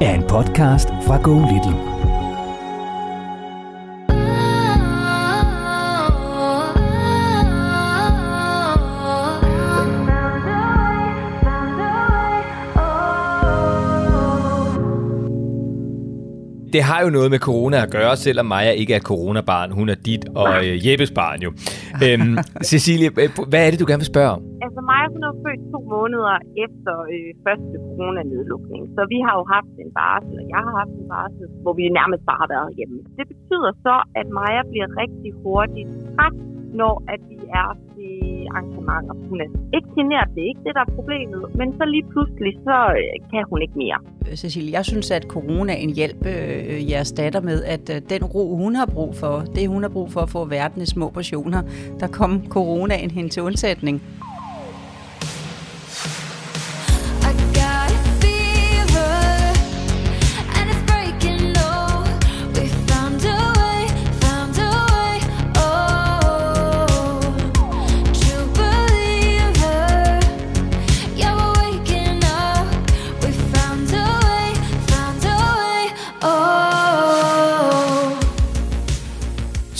[0.00, 1.93] er en podcast fra Go Little.
[16.74, 19.68] Det har jo noget med corona at gøre, selvom Maja ikke er coronabarn.
[19.78, 21.50] Hun er dit og øh, Jeppes barn jo.
[22.04, 22.34] Øhm,
[22.70, 24.40] Cecilie, øh, hvad er det, du gerne vil spørge om?
[24.66, 26.34] Altså Maja, hun er født to måneder
[26.66, 28.82] efter øh, første coronanedlukning.
[28.96, 31.82] Så vi har jo haft en barsel, og jeg har haft en barsel, hvor vi
[32.00, 32.98] nærmest bare har været hjemme.
[33.18, 36.36] Det betyder så, at Maja bliver rigtig hurtigt træt,
[36.80, 37.68] når at vi er
[38.56, 39.14] arrangementer.
[39.30, 42.52] Hun er ikke generet, det er ikke det, der er problemet, men så lige pludselig,
[42.68, 43.98] så øh, kan hun ikke mere.
[44.28, 48.56] Øh, Cecilie, jeg synes, at coronaen hjælper øh, jeres datter med, at øh, den ro,
[48.56, 51.62] hun har brug for, det hun har brug for at få verden i små portioner,
[52.00, 54.02] der kom coronaen hen til undsætning.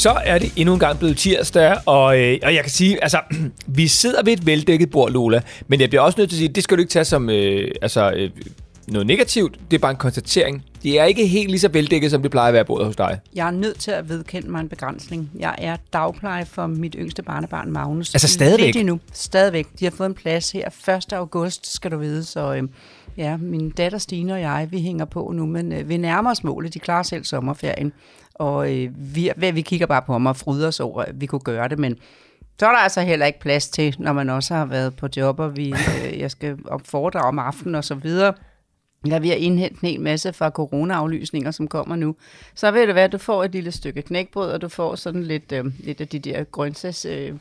[0.04, 3.20] Så er det endnu en gang blevet tirsdag, og, øh, og jeg kan sige, altså,
[3.66, 6.48] vi sidder ved et veldækket bord, Lola, men jeg bliver også nødt til at sige,
[6.48, 8.30] det skal du ikke tage som øh, altså, øh,
[8.88, 10.64] noget negativt, det er bare en konstatering.
[10.82, 13.18] Det er ikke helt lige så veldækket, som det plejer at være bordet hos dig.
[13.34, 15.30] Jeg er nødt til at vedkende mig en begrænsning.
[15.38, 18.14] Jeg er dagpleje for mit yngste barnebarn, Magnus.
[18.14, 18.66] Altså stadigvæk?
[18.66, 19.00] Lidt endnu.
[19.12, 19.66] Stadigvæk.
[19.80, 20.68] De har fået en plads her
[21.08, 21.12] 1.
[21.12, 22.54] august, skal du vide, så...
[22.54, 22.62] Øh,
[23.16, 26.44] Ja, min datter Stine og jeg, vi hænger på nu, men øh, vi nærmer os
[26.44, 26.74] målet.
[26.74, 27.92] De klarer selv sommerferien.
[28.34, 31.40] Og øh, vi, vi kigger bare på ham og fryder os over, at vi kunne
[31.40, 31.98] gøre det, men
[32.60, 35.40] så er der altså heller ikke plads til, når man også har været på job,
[35.40, 35.74] og vi,
[36.04, 38.34] øh, jeg skal op foredrag om aftenen og så videre.
[39.06, 42.16] Ja, vi har indhentet en hel masse fra corona-aflysninger, som kommer nu.
[42.54, 45.22] Så vil det være, at du får et lille stykke knækbrød, og du får sådan
[45.22, 47.04] lidt, øh, lidt af de der grøntsags...
[47.04, 47.32] Øh,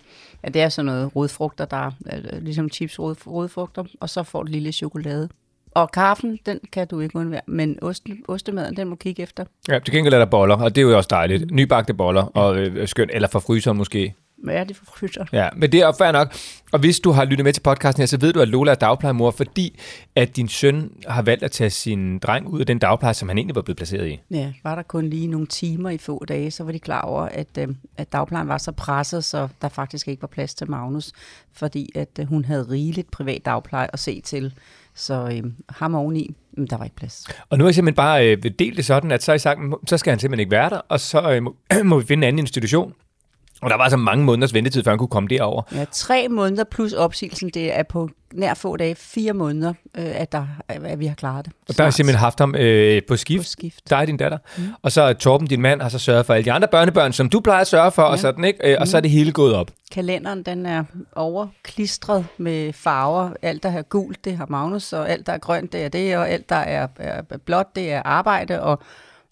[0.43, 4.43] ja, det er sådan noget rodfrugter, der er øh, ligesom chips rodfrugter, og så får
[4.43, 5.29] du lille chokolade.
[5.75, 9.45] Og kaffen, den kan du ikke undvære, men ost, ostemaden, den må kigge efter.
[9.67, 11.51] Ja, til gengæld er der boller, og det er jo også dejligt.
[11.51, 14.16] Nybagte boller, og øh, skønt, eller fra fryser måske.
[14.44, 15.25] Hvad er det for fryser?
[15.34, 16.34] Ja, men det er fair nok.
[16.72, 18.75] Og hvis du har lyttet med til podcasten her, så ved du, at Lola er
[18.75, 19.79] dagplejemor, fordi
[20.16, 23.38] at din søn har valgt at tage sin dreng ud af den dagpleje, som han
[23.38, 24.19] egentlig var blevet placeret i.
[24.31, 27.22] Ja, var der kun lige nogle timer i få dage, så var de klar over,
[27.22, 27.67] at, øh,
[27.97, 31.11] at dagplejen var så presset, så der faktisk ikke var plads til Magnus,
[31.53, 34.53] fordi at øh, hun havde rigeligt privat dagpleje at se til.
[34.95, 37.27] Så øh, ham oveni, men der var ikke plads.
[37.49, 39.59] Og nu har jeg simpelthen bare øh, delt det sådan, at så, har I sagt,
[39.87, 42.27] så skal han simpelthen ikke være der, og så øh, må, må vi finde en
[42.27, 42.93] anden institution.
[43.63, 45.62] Og der var så mange måneders ventetid, før han kunne komme derover.
[45.75, 50.31] Ja, tre måneder plus opsigelsen, det er på nær få dage, fire måneder, øh, at,
[50.31, 51.53] der, at vi har klaret det.
[51.69, 53.44] Og der har simpelthen haft ham øh, på skift.
[53.44, 53.90] På skift.
[53.90, 54.38] Der er din datter.
[54.57, 54.63] Mm.
[54.81, 57.40] Og så Torben, din mand, har så sørget for alle de andre børnebørn, som du
[57.40, 58.07] plejer at sørge for, ja.
[58.07, 58.72] og sådan, ikke?
[58.72, 58.85] Øh, og mm.
[58.85, 59.72] så er det hele gået op.
[59.91, 60.84] Kalenderen, den er
[61.16, 63.29] overklistret med farver.
[63.41, 66.18] Alt, der er gult, det har Magnus, og alt, der er grønt, det er det,
[66.18, 68.79] og alt, der er, er blåt, det er arbejde, og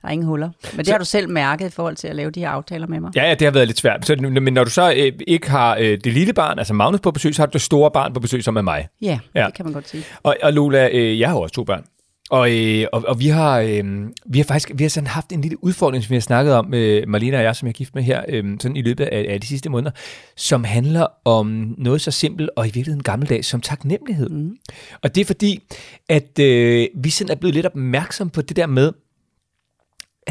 [0.01, 0.50] der er ingen huller.
[0.72, 2.88] Men det så, har du selv mærket i forhold til at lave de her aftaler
[2.88, 3.12] med mig.
[3.16, 4.05] Ja, ja det har været lidt svært.
[4.05, 7.11] Så, men når du så øh, ikke har øh, det lille barn, altså Magnus på
[7.11, 8.87] besøg, så har du det store barn på besøg, som er mig.
[9.02, 9.46] Ja, ja.
[9.46, 10.03] det kan man godt sige.
[10.23, 11.84] Og, og Lola, øh, jeg har også to børn.
[12.31, 13.84] Og, øh, og, og vi har øh,
[14.26, 16.73] vi har faktisk vi har sådan haft en lille udfordring, som vi har snakket om,
[16.73, 19.26] øh, Marlene og jeg, som jeg er gift med her, øh, sådan i løbet af,
[19.29, 19.91] af de sidste måneder,
[20.37, 24.29] som handler om noget så simpelt og i virkeligheden gammeldags som taknemmelighed.
[24.29, 24.55] Mm.
[25.03, 25.64] Og det er fordi,
[26.09, 28.91] at øh, vi sådan er blevet lidt opmærksom på det der med,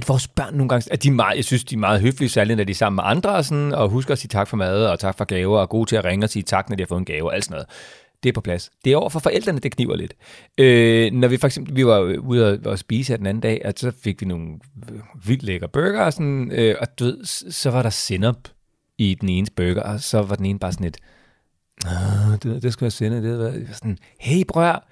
[0.03, 2.29] at vores børn nogle gange, at de er meget, jeg synes, de er meget høflige,
[2.29, 4.57] særligt når de er sammen med andre, og, sådan, og husker at sige tak for
[4.57, 6.77] mad, og tak for gaver, og er gode til at ringe og sige tak, når
[6.77, 7.67] de har fået en gave, og alt sådan noget.
[8.23, 8.71] det er på plads.
[8.85, 10.15] Det er over for forældrene, det kniver lidt.
[10.59, 13.63] Øh, når vi for eksempel, vi var ude og, og spise her den anden dag,
[13.65, 14.47] og så fik vi nogle
[15.27, 18.49] vildt lækre burger, og, sådan, øh, og du ved, så var der sinup
[18.99, 20.99] i den ene burger, og så var den ene bare sådan et,
[22.43, 24.87] det, det skal jeg sende, det var sådan, hey brør,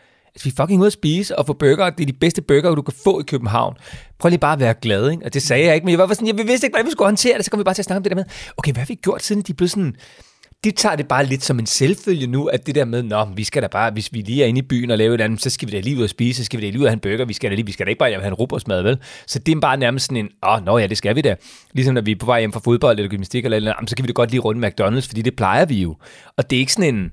[0.45, 2.95] vi fucking ud at spise og få burger, det er de bedste burger, du kan
[3.05, 3.75] få i København.
[4.19, 5.25] Prøv lige bare at være glad, ikke?
[5.25, 7.07] Og det sagde jeg ikke, men jeg var sådan, jeg vidste ikke, hvordan vi skulle
[7.07, 8.25] håndtere det, så kom vi bare til at snakke om det der med,
[8.57, 9.97] okay, hvad har vi gjort, siden de blev sådan,
[10.65, 13.45] de tager det bare lidt som en selvfølge nu, at det der med, nå, vi
[13.45, 15.51] skal da bare, hvis vi lige er inde i byen og laver et andet, så
[15.51, 16.95] skal vi da lige ud og spise, så skal vi da lige ud og have
[16.95, 18.99] en burger, vi skal da, lige, vi skal da ikke bare have en robotsmad, vel?
[19.27, 21.35] Så det er bare nærmest sådan en, åh, nå ja, det skal vi da.
[21.73, 24.03] Ligesom når vi er på vej hjem fra fodbold eller gymnastik eller, eller så kan
[24.03, 25.97] vi da godt lige runde McDonald's, fordi det plejer vi jo.
[26.37, 27.11] Og det er ikke sådan en,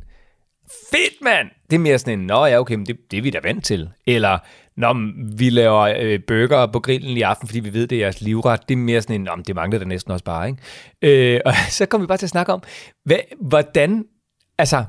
[0.92, 1.48] fedt mand!
[1.70, 3.66] Det er mere sådan en, nå ja, okay, men det, det er vi da vant
[3.66, 3.90] til.
[4.08, 4.38] Eller,
[4.78, 8.22] når vi laver øh, burger på grillen i aften, fordi vi ved, det er jeres
[8.22, 8.70] livret.
[8.70, 11.36] Det er mere sådan en, om det mangler der næsten også bare, ikke?
[11.36, 12.64] Øh, og så kommer vi bare til at snakke om,
[13.06, 14.04] hvad, hvordan,
[14.58, 14.84] altså,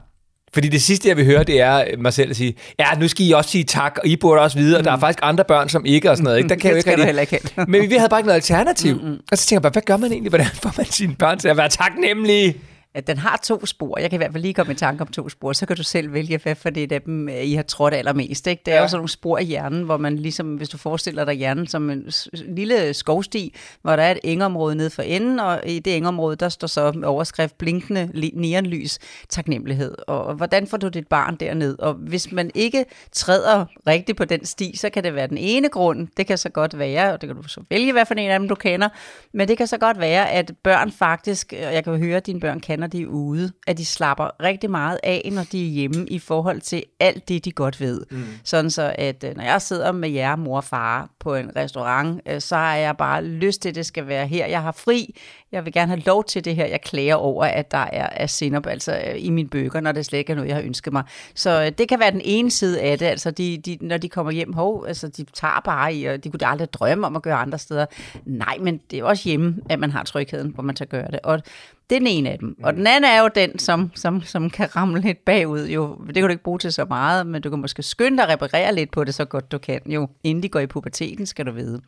[0.54, 3.26] fordi det sidste, jeg vil høre, det er mig selv at sige, ja, nu skal
[3.26, 5.00] I også sige tak, og I burde også vide, og der er mm.
[5.00, 6.38] faktisk andre børn, som ikke, og sådan noget.
[6.38, 6.48] Ikke?
[6.48, 8.94] Der kan det jo ikke heller ikke Men vi havde bare ikke noget alternativ.
[8.94, 9.20] Mm-hmm.
[9.32, 10.30] Og så tænker jeg bare, hvad gør man egentlig?
[10.30, 12.56] Hvordan får man sine børn til at være taknemmelige?
[12.96, 13.98] At den har to spor.
[13.98, 15.82] Jeg kan i hvert fald lige komme i tanke om to spor, så kan du
[15.82, 18.46] selv vælge, hvad for det er dem, I har trådt allermest.
[18.46, 18.62] Ikke?
[18.66, 18.82] Det er ja.
[18.82, 21.90] jo sådan nogle spor i hjernen, hvor man ligesom, hvis du forestiller dig hjernen som
[21.90, 26.36] en lille skovsti, hvor der er et engområde nede for enden, og i det engområde,
[26.36, 29.94] der står så overskrift blinkende neonlys, taknemmelighed.
[30.06, 31.78] Og hvordan får du dit barn derned?
[31.78, 35.68] Og hvis man ikke træder rigtigt på den sti, så kan det være den ene
[35.68, 36.08] grund.
[36.16, 38.38] Det kan så godt være, og det kan du så vælge, hvad for en af
[38.38, 38.88] dem du kender,
[39.32, 42.40] men det kan så godt være, at børn faktisk, og jeg kan høre, at dine
[42.40, 45.70] børn kender når de er ude, at de slapper rigtig meget af, når de er
[45.70, 48.06] hjemme i forhold til alt det, de godt ved.
[48.10, 48.24] Mm.
[48.44, 52.20] Sådan så, at øh, når jeg sidder med jer, mor og far, på en restaurant,
[52.28, 54.46] øh, så har jeg bare lyst til, at det skal være her.
[54.46, 55.14] Jeg har fri.
[55.52, 56.66] Jeg vil gerne have lov til det her.
[56.66, 60.06] Jeg klager over, at der er, er sinop altså, øh, i mine bøger, når det
[60.06, 61.02] slet ikke er noget, jeg har ønsket mig.
[61.34, 63.06] Så det kan være den ene side af det.
[63.06, 66.30] Altså, de, de, når de kommer hjem, hov, altså, de tager bare i, og de
[66.30, 67.86] kunne aldrig drømme om at gøre andre steder.
[68.24, 71.20] Nej, men det er også hjemme, at man har trygheden, hvor man kan gøre det.
[71.22, 71.42] Og
[71.90, 72.56] det er den ene af dem.
[72.62, 75.66] Og den anden er jo den, som, som, som kan ramle lidt bagud.
[75.66, 78.24] Jo, det kan du ikke bruge til så meget, men du kan måske skynde dig
[78.24, 79.80] at reparere lidt på det, så godt du kan.
[79.86, 81.82] Jo, inden de går i puberteten, skal du vide.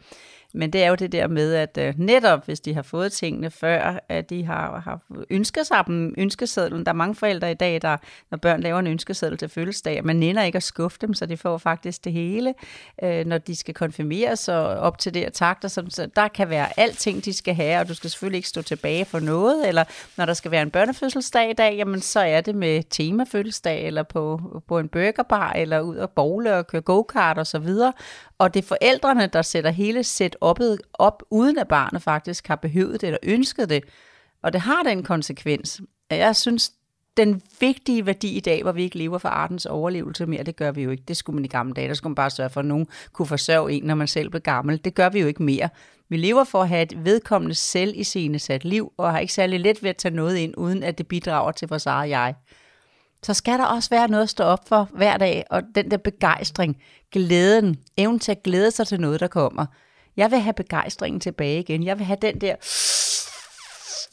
[0.54, 3.50] Men det er jo det der med, at øh, netop hvis de har fået tingene
[3.50, 5.00] før, at de har, har
[5.30, 6.86] ønsket sig dem ønskesedlen.
[6.86, 7.96] Der er mange forældre i dag, der
[8.30, 11.36] når børn laver en ønskeseddel til fødselsdag, man nænder ikke at skuffe dem, så de
[11.36, 12.54] får faktisk det hele,
[13.02, 15.68] øh, når de skal konfirmeres og op til det og takter.
[15.68, 18.62] Så, så der kan være alting, de skal have, og du skal selvfølgelig ikke stå
[18.62, 19.84] tilbage for noget, eller
[20.16, 24.02] når der skal være en børnefødselsdag i dag, jamen så er det med temafødselsdag, eller
[24.02, 27.92] på, på en burgerbar, eller ud og bowle og køre go-kart og så videre.
[28.38, 30.04] Og det er forældrene, der sætter hele
[30.40, 33.84] oppet, op, uden at barnet faktisk har behøvet det eller ønsket det.
[34.42, 35.80] Og det har den konsekvens.
[36.10, 36.72] Jeg synes,
[37.16, 40.72] den vigtige værdi i dag, hvor vi ikke lever for artens overlevelse mere, det gør
[40.72, 41.02] vi jo ikke.
[41.08, 41.88] Det skulle man i gamle dage.
[41.88, 44.40] Der skulle man bare sørge for, at nogen kunne forsørge en, når man selv blev
[44.40, 44.84] gammel.
[44.84, 45.68] Det gør vi jo ikke mere.
[46.08, 49.32] Vi lever for at have et vedkommende selv i sine sat liv, og har ikke
[49.32, 52.34] særlig let ved at tage noget ind, uden at det bidrager til vores eget jeg
[53.22, 55.96] så skal der også være noget at stå op for hver dag, og den der
[55.96, 56.76] begejstring,
[57.12, 59.66] glæden, evnen til at glæde sig til noget, der kommer.
[60.18, 61.84] Jeg vil have begejstringen tilbage igen.
[61.84, 62.54] Jeg vil have den der,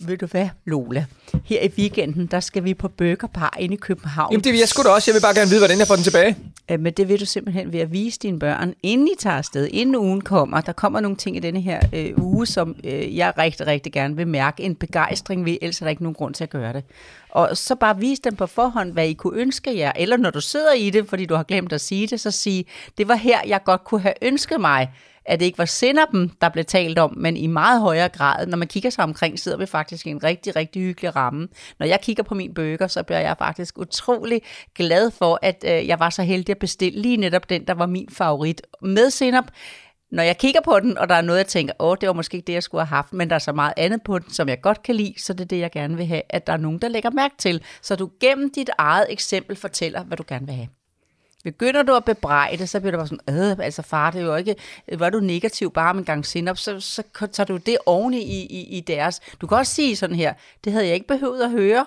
[0.07, 1.05] ved du hvad, Lola?
[1.45, 4.31] Her i weekenden, der skal vi på Burger Bar inde i København.
[4.31, 5.11] Jamen det vil jeg sgu da også.
[5.11, 6.37] Jeg vil bare gerne vide, hvordan jeg får den tilbage.
[6.69, 9.95] Men det vil du simpelthen ved at vise dine børn, inden I tager afsted, inden
[9.95, 10.61] ugen kommer.
[10.61, 14.15] Der kommer nogle ting i denne her øh, uge, som øh, jeg rigtig, rigtig gerne
[14.15, 16.83] vil mærke en begejstring ved, ellers er der ikke nogen grund til at gøre det.
[17.36, 19.92] Og så bare vise dem på forhånd, hvad I kunne ønske jer.
[19.96, 22.65] Eller når du sidder i det, fordi du har glemt at sige det, så sige,
[22.98, 24.92] det var her, jeg godt kunne have ønsket mig,
[25.25, 28.58] at det ikke var Sinderben, der blev talt om, men i meget højere grad, når
[28.58, 31.48] man kigger sig omkring, sidder vi faktisk i en rigtig, rigtig hyggelig ramme.
[31.80, 34.42] Når jeg kigger på min bøger, så bliver jeg faktisk utrolig
[34.75, 37.86] glad for, at øh, jeg var så heldig at bestille lige netop den, der var
[37.86, 39.46] min favorit med Sinderb
[40.12, 42.38] når jeg kigger på den, og der er noget, jeg tænker, åh, det var måske
[42.38, 44.50] ikke det, jeg skulle have haft, men der er så meget andet på den, som
[44.50, 46.57] jeg godt kan lide, så det er det, jeg gerne vil have, at der er
[46.57, 50.45] nogen, der lægger mærke til, så du gennem dit eget eksempel fortæller, hvad du gerne
[50.45, 50.67] vil have.
[51.43, 54.35] Begynder du at bebrejde, så bliver du bare sådan, øh, altså far, det er jo
[54.35, 54.55] ikke,
[54.93, 58.45] var du negativ bare med en gang sinop, så, så tager du det oven i,
[58.45, 59.21] i, i deres.
[59.41, 60.33] Du kan også sige sådan her,
[60.63, 61.85] det havde jeg ikke behøvet at høre,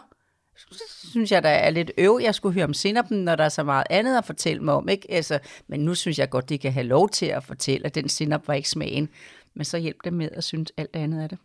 [1.11, 3.63] synes jeg, der er lidt øv, jeg skulle høre om sinappen, når der er så
[3.63, 4.89] meget andet at fortælle mig om.
[4.89, 5.11] Ikke?
[5.11, 5.39] Altså,
[5.69, 8.49] men nu synes jeg godt, de kan have lov til at fortælle, at den sinap
[8.49, 9.09] var ikke smagen.
[9.55, 11.39] Men så hjælp dem med at synes alt andet af det.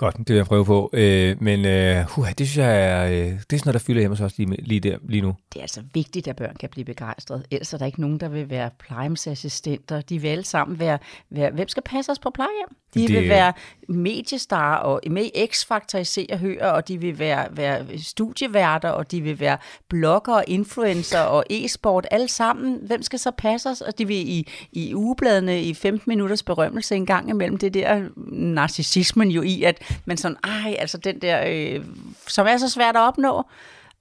[0.00, 0.90] Godt, det vil jeg prøve på.
[0.92, 4.00] Øh, men øh, uh, det synes jeg er, øh, det er sådan noget, der fylder
[4.00, 5.34] hjemme hos os lige, lige, der, lige nu.
[5.52, 7.42] Det er altså vigtigt, at børn kan blive begejstrede.
[7.50, 10.00] Ellers er der ikke nogen, der vil være plejehjemsassistenter.
[10.00, 10.98] De vil alle sammen være,
[11.30, 12.68] være hvem skal passe os på plejehjem?
[12.94, 13.52] De Det- vil være
[13.88, 18.88] mediestar og med i X-Factor i Se og Hør, og de vil være, være studieværter,
[18.88, 22.78] og de vil være blogger og influencer og e-sport, alle sammen.
[22.82, 23.80] Hvem skal så passe os?
[23.80, 28.08] Og de vil i, i ugebladene i 15 minutters berømmelse en gang imellem det der
[28.32, 31.84] narcissismen jo i, at men sådan, ej, altså den der, øh,
[32.26, 33.46] som er så svært at opnå,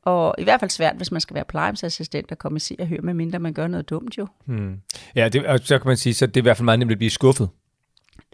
[0.04, 2.88] og i hvert fald svært, hvis man skal være plejehjemsassistent og komme i Se og
[2.88, 4.28] Hør, medmindre man gør noget dumt jo.
[4.46, 4.82] Hmm.
[5.16, 6.92] Ja, det, og så kan man sige, så det er i hvert fald meget nemt
[6.92, 7.50] at blive skuffet.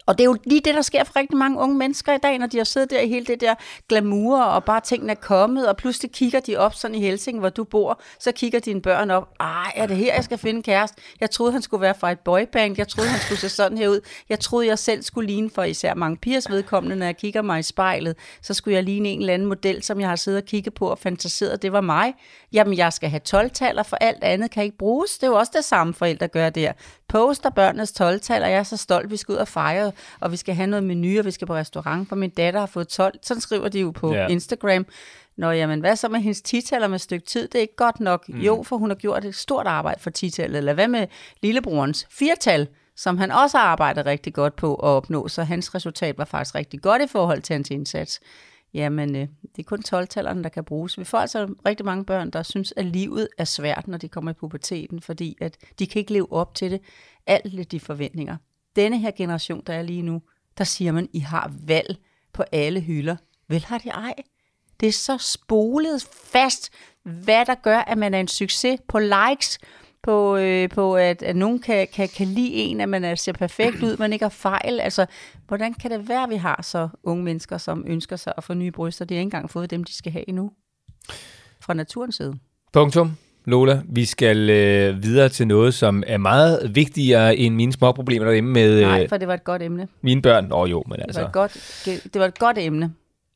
[0.05, 2.37] Og det er jo lige det, der sker for rigtig mange unge mennesker i dag,
[2.37, 3.55] når de har siddet der i hele det der
[3.89, 7.49] glamour, og bare tingene er kommet, og pludselig kigger de op sådan i Helsing, hvor
[7.49, 10.63] du bor, så kigger dine børn op, ej, er det her, jeg skal finde en
[10.63, 11.01] kæreste?
[11.19, 13.87] Jeg troede, han skulle være fra et boyband, jeg troede, han skulle se sådan her
[13.87, 17.41] ud, jeg troede, jeg selv skulle ligne for især mange pigers vedkommende, når jeg kigger
[17.41, 20.41] mig i spejlet, så skulle jeg ligne en eller anden model, som jeg har siddet
[20.41, 22.13] og kigget på og fantaseret, det var mig.
[22.53, 25.17] Jamen, jeg skal have 12-taller, for alt andet kan ikke bruges.
[25.17, 26.71] Det er jo også det samme, forældre gør der.
[27.07, 30.55] Poster børnenes 12-taller, jeg er så stolt, vi skal ud og fejre, og vi skal
[30.55, 33.13] have noget menu, og vi skal på restaurant, for min datter har fået 12.
[33.23, 34.27] Sådan skriver de jo på Ja.
[34.27, 34.85] Instagram.
[35.37, 37.47] Nå, jamen, hvad så med hendes titaller med et stykke tid?
[37.47, 38.29] Det er ikke godt nok.
[38.29, 38.39] Mm.
[38.39, 40.57] Jo, for hun har gjort et stort arbejde for titallet.
[40.57, 41.07] Eller hvad med
[41.41, 46.17] lillebrorens firtal, som han også har arbejdet rigtig godt på at opnå, så hans resultat
[46.17, 48.19] var faktisk rigtig godt i forhold til hans indsats.
[48.73, 49.21] Jamen, øh,
[49.55, 50.99] det er kun 12-tallerne, der kan bruges.
[50.99, 54.31] Vi får altså rigtig mange børn, der synes, at livet er svært, når de kommer
[54.31, 56.81] i puberteten, fordi at de kan ikke leve op til det.
[57.27, 58.37] Alle de forventninger.
[58.75, 60.21] Denne her generation, der er lige nu,
[60.57, 61.97] der siger man, I har valg
[62.33, 63.15] på alle hylder.
[63.47, 64.13] Vel har de ej.
[64.79, 66.69] Det er så spolet fast,
[67.03, 69.59] hvad der gør, at man er en succes på likes,
[70.03, 73.31] på, øh, på at, at nogen kan, kan, kan lide en, at man er, ser
[73.31, 74.79] perfekt ud, man ikke har fejl.
[74.79, 75.05] Altså,
[75.47, 78.53] hvordan kan det være, at vi har så unge mennesker, som ønsker sig at få
[78.53, 79.05] nye bryster?
[79.05, 80.51] De har ikke engang fået dem, de skal have endnu.
[81.61, 82.39] Fra naturens side.
[82.73, 83.11] Punktum.
[83.45, 88.25] Lola, vi skal øh, videre til noget, som er meget vigtigere end mine små problemer
[88.25, 89.87] derhjemme med Nej, øh, for det var et godt emne.
[90.01, 90.51] mine børn.
[90.51, 91.19] Åh oh, jo, men Det altså.
[91.21, 92.93] var, et godt, det, det var et godt emne.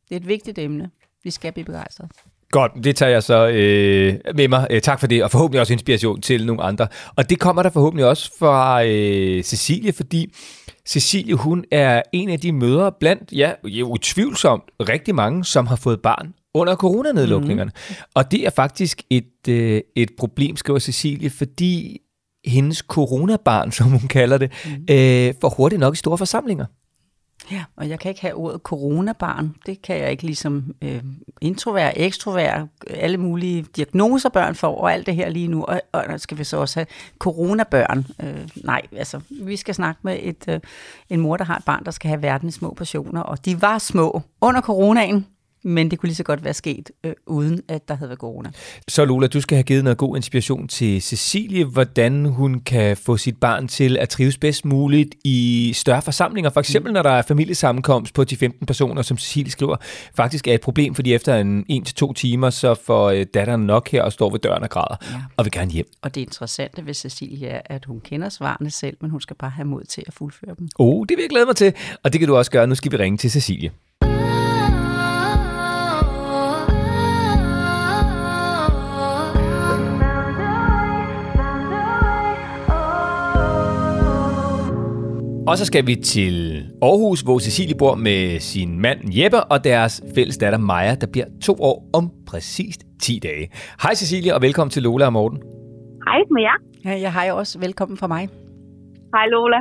[0.10, 0.90] Det er et vigtigt emne.
[1.24, 2.10] Vi skal blive begejstrede.
[2.52, 4.68] Godt, det tager jeg så øh, med mig.
[4.70, 6.88] Øh, tak for det, og forhåbentlig også inspiration til nogle andre.
[7.16, 10.34] Og det kommer der forhåbentlig også fra øh, Cecilie, fordi
[10.88, 13.52] Cecilie, hun er en af de mødre blandt, ja,
[13.84, 17.72] utvivlsomt rigtig mange, som har fået barn under coronanedlukningerne.
[17.90, 17.96] Mm.
[18.14, 22.02] Og det er faktisk et, øh, et problem, skriver Cecilie, fordi
[22.46, 24.72] hendes coronabarn, som hun kalder det, mm.
[24.90, 26.66] øh, får hurtigt nok i store forsamlinger.
[27.52, 29.56] Ja, og jeg kan ikke have ordet coronabarn.
[29.66, 31.04] Det kan jeg ikke ligesom øh,
[31.42, 35.64] introvert, ekstrovert, alle mulige diagnoser børn får, og alt det her lige nu.
[35.64, 36.88] Og, og skal vi så også have
[37.20, 38.06] coronabørn.
[38.24, 40.60] Øh, nej, altså, vi skal snakke med et, øh,
[41.10, 43.22] en mor, der har et barn, der skal have verden i små portioner.
[43.22, 45.26] Og de var små under coronaen,
[45.64, 48.50] men det kunne lige så godt være sket, øh, uden at der havde været corona.
[48.88, 53.18] Så Lola, du skal have givet noget god inspiration til Cecilie, hvordan hun kan få
[53.18, 56.50] sit barn til at trives bedst muligt i større forsamlinger.
[56.50, 59.76] For eksempel, når der er familiesammenkomst på 10-15 personer, som Cecilie skriver,
[60.16, 61.66] faktisk er et problem, fordi efter en
[62.02, 65.18] 1-2 timer, så får øh, datteren nok her og står ved døren og græder, Ja.
[65.38, 65.86] og vil gerne hjem.
[66.02, 69.52] Og det interessante ved Cecilie er, at hun kender svarene selv, men hun skal bare
[69.52, 70.68] have mod til at fuldføre dem.
[70.80, 71.74] Oh, det vil jeg glæde mig til,
[72.04, 72.68] og det kan du også gøre.
[72.68, 73.72] Nu skal vi ringe til Cecilie.
[85.50, 90.04] Og så skal vi til Aarhus, hvor Cecilie bor med sin mand Jeppe og deres
[90.16, 93.50] fælles datter Maja, der bliver to år om præcis 10 dage.
[93.84, 95.40] Hej Cecilie, og velkommen til Lola og Morten.
[96.08, 96.58] Hej med jer.
[96.86, 98.30] Ja, jeg har jo også velkommen fra mig.
[99.14, 99.58] Hej Lola.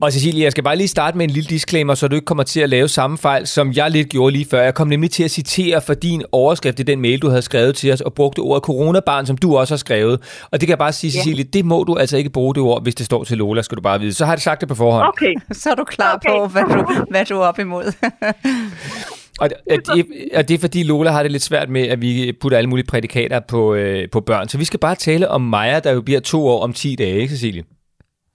[0.00, 2.44] Og Cecilie, jeg skal bare lige starte med en lille disclaimer, så du ikke kommer
[2.44, 4.62] til at lave samme fejl, som jeg lidt gjorde lige før.
[4.62, 7.76] Jeg kom nemlig til at citere for din overskrift i den mail, du havde skrevet
[7.76, 10.44] til os, og brugte ordet coronabarn, som du også har skrevet.
[10.50, 12.82] Og det kan jeg bare sige, Cecilie, det må du altså ikke bruge det ord,
[12.82, 14.12] hvis det står til Lola, skal du bare vide.
[14.14, 15.08] Så har jeg sagt det på forhånd.
[15.08, 15.34] Okay.
[15.60, 16.30] Så er du klar Okay.
[16.30, 17.84] på, hvad du, hvad du er op imod.
[19.40, 22.32] Og det, er det, er det fordi Lola har det lidt svært med, at vi
[22.40, 24.48] putter alle mulige prædikater på, øh, på børn.
[24.48, 27.14] Så vi skal bare tale om Maja, der jo bliver to år om 10 dage,
[27.20, 27.64] ikke Cecilie?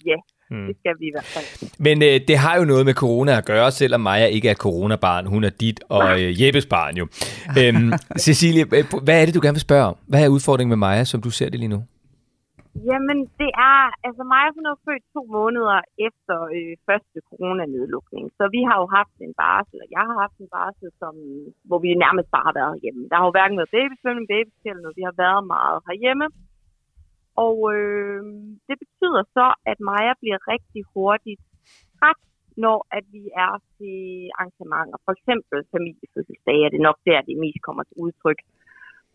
[0.06, 0.16] Ja,
[0.50, 0.68] Hmm.
[0.68, 1.48] det skal vi i hvert fald.
[1.88, 5.26] Men øh, det har jo noget med corona at gøre, selvom Maja ikke er coronabarn.
[5.26, 7.06] Hun er dit og øh, Jeppes barn jo.
[7.60, 7.92] Øhm,
[8.26, 9.96] Cecilie, øh, hvad er det, du gerne vil spørge om?
[10.12, 11.82] Hvad er udfordringen med Maja, som du ser det lige nu?
[12.90, 15.78] Jamen, det er, altså mig, hun er født to måneder
[16.08, 18.26] efter øh, første coronanedlukning.
[18.38, 21.14] Så vi har jo haft en barsel, og jeg har haft en barsel, som,
[21.68, 23.02] hvor vi nærmest bare har været hjemme.
[23.10, 26.26] Der har jo hverken været babysvømning, babyskæld, vi har været meget herhjemme.
[27.46, 28.22] Og øh,
[28.68, 31.42] det betyder så, at Maja bliver rigtig hurtigt
[31.98, 32.22] træt,
[32.64, 33.98] når at vi er til
[34.40, 34.98] arrangementer.
[35.06, 38.42] For eksempel familiefødselsdage er det nok der, det mest kommer til udtryk.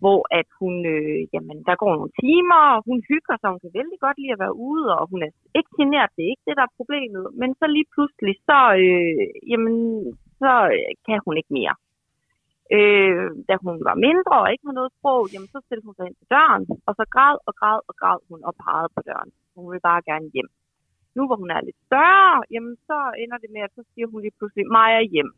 [0.02, 3.76] Hvor at hun, øh, jamen, der går nogle timer, og hun hygger sig, hun kan
[3.78, 6.56] vældig godt lide at være ude, og hun er ikke generet, det er ikke det,
[6.58, 7.24] der er problemet.
[7.40, 9.76] Men så lige pludselig, så, øh, jamen,
[10.40, 10.52] så
[11.06, 11.74] kan hun ikke mere.
[12.76, 16.06] Øh, da hun var mindre og ikke havde noget sprog, jamen, så stillede hun sig
[16.08, 19.30] ind til døren, og så græd og græd og græd hun og pegede på døren.
[19.56, 20.50] Hun ville bare gerne hjem.
[21.16, 24.20] Nu hvor hun er lidt større, jamen, så ender det med, at så siger hun
[24.20, 25.30] lige pludselig, Maja hjem.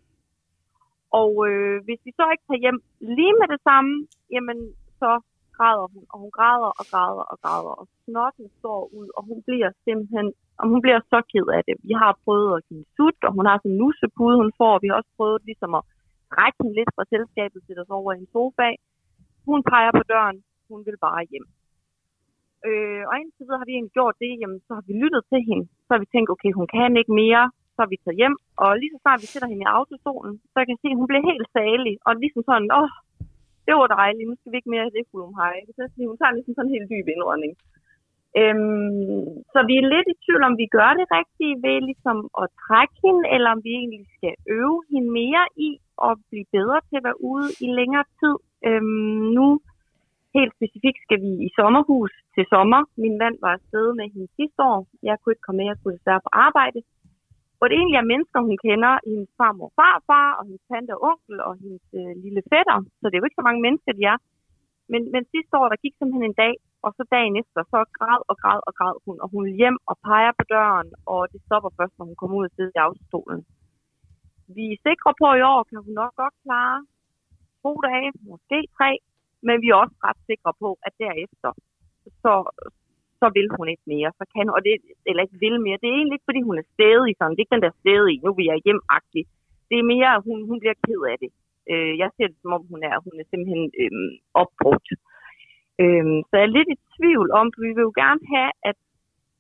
[1.21, 2.79] Og øh, hvis vi så ikke tager hjem
[3.17, 3.93] lige med det samme,
[4.35, 4.59] jamen
[5.01, 5.11] så
[5.57, 9.39] græder hun, og hun græder og græder og græder, og snotten står ud, og hun
[9.47, 10.27] bliver simpelthen,
[10.61, 11.77] og hun bliver så ked af det.
[11.89, 14.83] Vi har prøvet at give sut, og hun har sådan en nussepude, hun får, og
[14.83, 15.83] vi har også prøvet ligesom at
[16.33, 18.69] trække hende lidt fra selskabet, sætte os over i en sofa.
[19.49, 20.39] Hun peger på døren,
[20.71, 21.47] hun vil bare hjem.
[22.69, 25.41] Øh, og indtil videre har vi egentlig gjort det, jamen, så har vi lyttet til
[25.49, 25.65] hende.
[25.87, 28.37] Så har vi tænkt, okay, hun kan ikke mere, så har vi taget hjem.
[28.63, 31.09] Og lige så snart vi sætter hende i autostolen, så jeg kan se, at hun
[31.11, 31.95] bliver helt salig.
[32.07, 32.91] Og ligesom sådan, åh,
[33.67, 35.05] det var dejligt, nu skal vi ikke mere have det
[35.41, 35.57] hej.
[35.77, 37.53] Så hun tager ligesom sådan en helt dyb indrømning.
[38.41, 42.47] Øhm, så vi er lidt i tvivl, om vi gør det rigtige ved ligesom at
[42.65, 45.71] trække hende, eller om vi egentlig skal øve hende mere i
[46.09, 48.37] at blive bedre til at være ude i længere tid.
[48.69, 49.47] Øhm, nu
[50.37, 52.81] helt specifikt skal vi i sommerhus til sommer.
[53.03, 54.81] Min mand var afsted med hende sidste år.
[55.09, 56.81] Jeg kunne ikke komme med, jeg skulle desværre på arbejde.
[57.57, 61.01] Hvor det egentlig er mennesker, hun kender, hendes farmor og farfar, og hendes tante og
[61.11, 62.79] onkel, og hendes øh, lille fætter.
[62.99, 64.19] Så det er jo ikke så mange mennesker, de er.
[64.93, 66.55] Men, men sidste år, der gik simpelthen en dag,
[66.87, 69.79] og så dagen efter, så græd og græd og græd hun, og hun vil hjem
[69.91, 72.85] og peger på døren, og det stopper først, når hun kommer ud og sidder i
[72.87, 73.41] autostolen.
[74.57, 76.79] Vi er sikre på, at i år kan hun nok godt klare
[77.63, 78.91] to dage, måske tre,
[79.47, 81.51] men vi er også ret sikre på, at derefter,
[82.23, 82.35] så,
[83.21, 84.11] så vil hun ikke mere.
[84.19, 84.73] Så kan, og det,
[85.09, 85.79] eller ikke vil mere.
[85.81, 87.33] Det er egentlig ikke, fordi hun er stedig sådan.
[87.33, 89.25] Det er ikke den der stedig, nu vil jeg hjemagtig.
[89.71, 91.31] Det er mere, at hun, hun bliver ked af det.
[91.73, 93.93] Øh, jeg ser det, som om hun er, hun er simpelthen øh,
[94.43, 94.89] opbrugt.
[95.83, 98.79] Øh, så jeg er lidt i tvivl om, for vi vil jo gerne have, at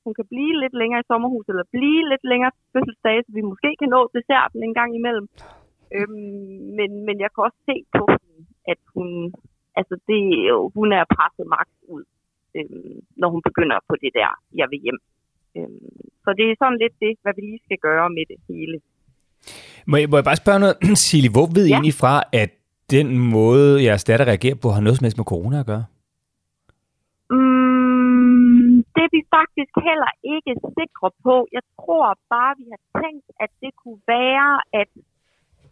[0.04, 3.70] hun kan blive lidt længere i sommerhus, eller blive lidt længere fødselsdag, så vi måske
[3.80, 5.26] kan nå desserten en gang imellem.
[5.96, 8.40] Øhm, men, men jeg kan også se på hende,
[8.72, 9.08] at hun,
[9.78, 10.22] altså det,
[10.78, 12.04] hun er presset magt ud,
[12.56, 15.00] øhm, når hun begynder på det der, jeg vil hjem.
[15.56, 18.76] Øhm, så det er sådan lidt det, hvad vi lige skal gøre med det hele.
[19.90, 20.76] Må jeg, må jeg bare spørge noget,
[21.06, 21.70] Silje, hvor ved ja.
[21.70, 22.50] I egentlig fra, at
[22.90, 25.84] den måde, jeres datter reagerer på, har noget som helst med corona at gøre?
[27.30, 31.34] Mm, det er vi faktisk heller ikke sikre på.
[31.56, 34.90] Jeg tror bare, vi har tænkt, at det kunne være, at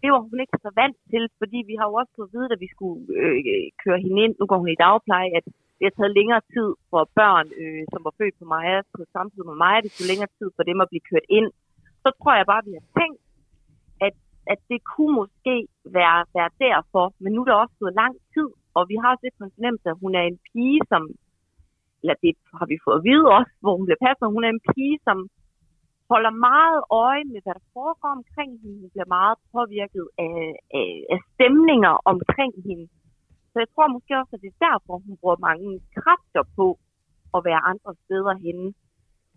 [0.01, 2.49] det var hun ikke så vant til, fordi vi har jo også fået at vide,
[2.55, 3.39] at vi skulle øh,
[3.83, 4.35] køre hende ind.
[4.41, 5.45] Nu går hun i dagpleje, at
[5.77, 9.47] det har taget længere tid for børn, øh, som var født på mig, på samtidig
[9.51, 11.49] med mig, det tog længere tid for dem at blive kørt ind.
[12.05, 13.21] Så tror jeg bare, at vi har tænkt,
[14.07, 14.15] at,
[14.53, 15.57] at det kunne måske
[15.99, 19.25] være, være derfor, men nu er det også gået lang tid, og vi har også
[19.25, 21.03] lidt på en fornemmelse, at hun er en pige, som,
[22.05, 24.65] eller det har vi fået at vide også, hvor hun bliver passet, hun er en
[24.71, 25.19] pige, som
[26.13, 28.77] holder meget øje med, hvad der foregår omkring hende.
[28.83, 30.39] Hun bliver meget påvirket af,
[30.79, 32.87] af, af stemninger omkring hende.
[33.51, 36.67] Så jeg tror måske også, at det er derfor, hun bruger mange kræfter på
[37.37, 38.67] at være andre steder henne.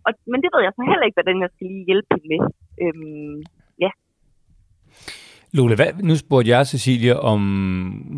[0.06, 2.40] Og, men det ved jeg så heller ikke, hvordan jeg skal lige hjælpe hende med.
[2.82, 3.36] Øhm,
[3.84, 3.90] ja.
[5.56, 7.40] Lola, hvad, nu spurgte jeg Cecilia, om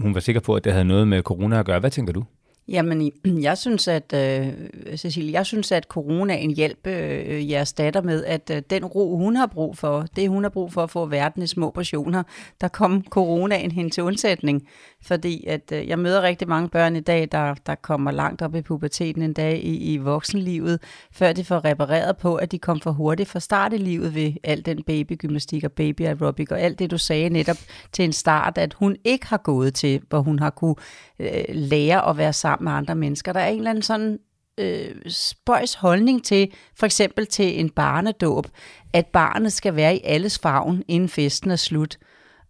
[0.03, 1.81] hun var sikker på, at det havde noget med corona at gøre.
[1.81, 2.23] Hvad tænker du?
[2.71, 3.13] Jamen,
[3.49, 4.53] jeg synes, at, øh,
[4.97, 6.91] Cecilie, jeg synes, at coronaen hjælper
[7.27, 10.51] øh, jeres datter med, at øh, den ro, hun har brug for, det hun har
[10.51, 12.23] brug for at få verden i små portioner,
[12.61, 14.69] der kom coronaen hen til undsætning.
[15.03, 18.55] Fordi at øh, jeg møder rigtig mange børn i dag, der, der kommer langt op
[18.55, 22.81] i puberteten en dag i, i voksenlivet, før de får repareret på, at de kom
[22.81, 26.79] for hurtigt fra start i livet ved al den babygymnastik og baby aerobic og alt
[26.79, 27.57] det, du sagde netop
[27.93, 30.75] til en start, at hun ikke har gået til, hvor hun har kunne
[31.19, 33.33] øh, lære at være sammen med andre mennesker.
[33.33, 34.19] Der er en eller anden sådan
[34.59, 38.47] øh, spøjs holdning til, for eksempel til en barnedåb,
[38.93, 41.99] at barnet skal være i alles favn, inden festen er slut.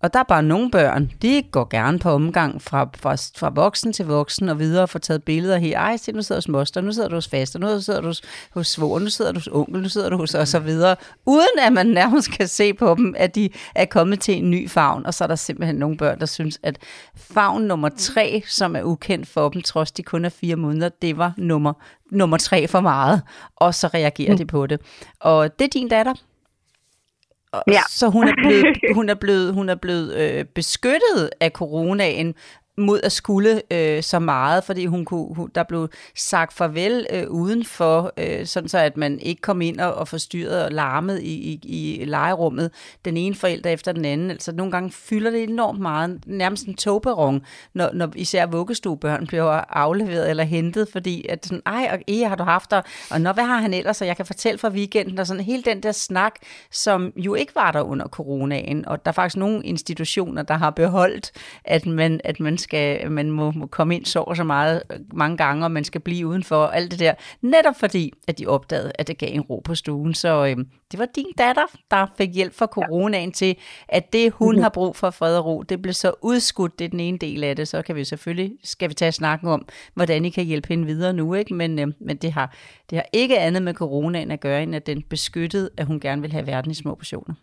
[0.02, 3.92] Og der er bare nogle børn, de går gerne på omgang fra, fra, fra voksen
[3.92, 5.78] til voksen og videre og får taget billeder her.
[5.78, 8.06] Ej, se, nu sidder du hos moster, nu sidder du hos faster, nu sidder du
[8.06, 8.22] hos,
[8.54, 10.96] hos svor, nu sidder du hos onkel, nu sidder du hos og så videre.
[11.26, 14.70] Uden at man nærmest kan se på dem, at de er kommet til en ny
[14.70, 15.06] favn.
[15.06, 16.78] Og så er der simpelthen nogle børn, der synes, at
[17.16, 21.18] favn nummer tre, som er ukendt for dem, trods de kun er fire måneder, det
[21.18, 21.72] var nummer,
[22.10, 23.22] nummer tre for meget.
[23.56, 24.38] Og så reagerer mm.
[24.38, 24.80] de på det.
[25.20, 26.14] Og det er din datter.
[27.68, 27.80] Ja.
[27.88, 32.34] Så hun er blevet, hun er blevet, hun er blevet øh, beskyttet af coronaen,
[32.80, 37.30] mod at skulle øh, så meget, fordi hun kunne, hun, der blev sagt farvel øh,
[37.30, 41.60] udenfor, øh, sådan så at man ikke kom ind og, og forstyrrede og larmede i,
[41.62, 42.70] i, i legerummet,
[43.04, 44.30] den ene forælder efter den anden.
[44.30, 47.42] Altså nogle gange fylder det enormt meget, nærmest en togperron,
[47.74, 52.36] når, når især vuggestuebørn bliver afleveret eller hentet, fordi at sådan, ej, og e, har
[52.36, 55.18] du haft der, og når, hvad har han ellers, og jeg kan fortælle fra weekenden,
[55.18, 56.34] og sådan hele den der snak,
[56.70, 60.70] som jo ikke var der under coronaen, og der er faktisk nogle institutioner, der har
[60.70, 61.32] beholdt,
[61.64, 65.36] at man, at man, skal, man må, må komme ind så og så meget mange
[65.36, 68.92] gange, og man skal blive udenfor, og alt det der, netop fordi, at de opdagede,
[68.94, 70.14] at det gav en ro på stuen.
[70.14, 70.56] Så øh,
[70.90, 73.56] det var din datter, der fik hjælp fra coronaen til,
[73.88, 74.62] at det, hun mm-hmm.
[74.62, 77.44] har brug for fred og ro, det blev så udskudt, det er den ene del
[77.44, 80.68] af det, så kan vi selvfølgelig, skal vi tage snakken om, hvordan I kan hjælpe
[80.68, 81.54] hende videre nu, ikke?
[81.54, 82.54] Men, øh, men det, har,
[82.90, 86.22] det har ikke andet med coronaen at gøre, end at den beskyttede, at hun gerne
[86.22, 87.34] vil have verden i små portioner.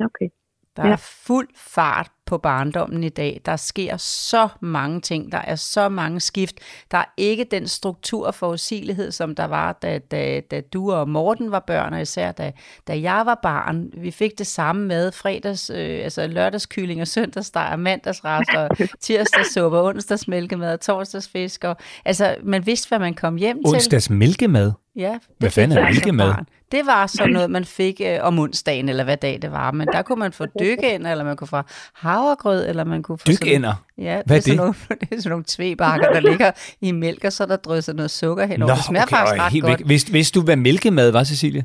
[0.00, 0.28] Okay.
[0.76, 0.92] Der ja.
[0.92, 3.40] er fuld fart på barndommen i dag.
[3.46, 5.32] Der sker så mange ting.
[5.32, 6.54] Der er så mange skift.
[6.90, 11.08] Der er ikke den struktur og forudsigelighed, som der var, da, da, da du og
[11.08, 12.52] Morten var børn, og især da,
[12.88, 13.90] da jeg var barn.
[13.96, 18.68] Vi fik det samme med fredags, øh, altså lørdagskylling og søndagsdej og mandagsrast og
[19.00, 21.64] tirsdagssuppe, onsdagsmælkemad og torsdagsfisk.
[21.64, 23.74] Og, altså, man vidste, hvad man kom hjem til.
[23.74, 24.72] Onsdagsmælkemad?
[24.96, 25.12] Ja.
[25.12, 26.34] Det Hvad fanden er mælkemad?
[26.72, 29.70] Det var sådan noget, man fik øh, om onsdagen, eller hvad dag det var.
[29.70, 31.62] Men der kunne man få dykænder, eller man kunne få
[31.94, 33.32] havregrød, eller man kunne få...
[33.32, 33.64] Sådan,
[33.98, 34.36] ja, Hvad det?
[34.36, 34.56] Er sådan det?
[34.56, 37.96] nogle, det er sådan nogle tvebakker, der ligger i mælk, og så er der drysset
[37.96, 38.74] noget sukker henover.
[38.74, 39.88] det smager faktisk og ret helt godt.
[39.88, 41.64] Vidste, vidste du, hvad mælkemad var, Cecilie?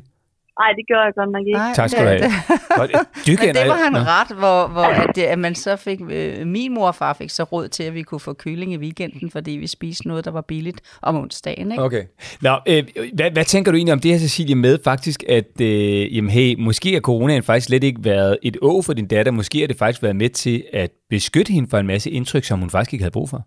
[0.60, 1.58] Nej, det gør jeg godt nok ikke.
[1.58, 2.86] Nej, Tak skal du det- have.
[3.26, 3.98] det- Men det var han Nå.
[3.98, 7.30] ret, hvor, hvor at, det, at man så fik, øh, min mor og far fik
[7.30, 10.30] så råd til, at vi kunne få kylling i weekenden, fordi vi spiste noget, der
[10.30, 11.70] var billigt om onsdagen.
[11.72, 11.82] Ikke?
[11.84, 12.04] Okay.
[12.42, 12.82] Nå, øh,
[13.18, 16.54] hvad, hvad tænker du egentlig om det her, Cecilie, med faktisk, at øh, jamen, hey,
[16.58, 19.32] måske har coronaen faktisk slet ikke været et å for din datter.
[19.32, 22.58] Måske har det faktisk været med til at beskytte hende for en masse indtryk, som
[22.58, 23.40] hun faktisk ikke havde brug for.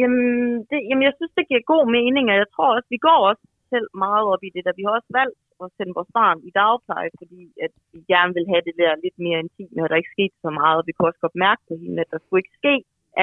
[0.00, 0.26] Jamen,
[0.70, 3.42] det, jamen, jeg synes, det giver god mening, og jeg tror også, vi går også
[3.72, 5.36] selv meget op i det, der vi har også valgt
[5.68, 9.18] at sende vores barn i dagpleje, fordi at vi gerne vil have det der lidt
[9.24, 11.74] mere intime, og der ikke skete så meget, og vi kunne også godt mærke på
[11.82, 12.74] hende, at der skulle ikke ske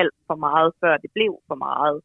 [0.02, 1.98] alt for meget, før det blev for meget.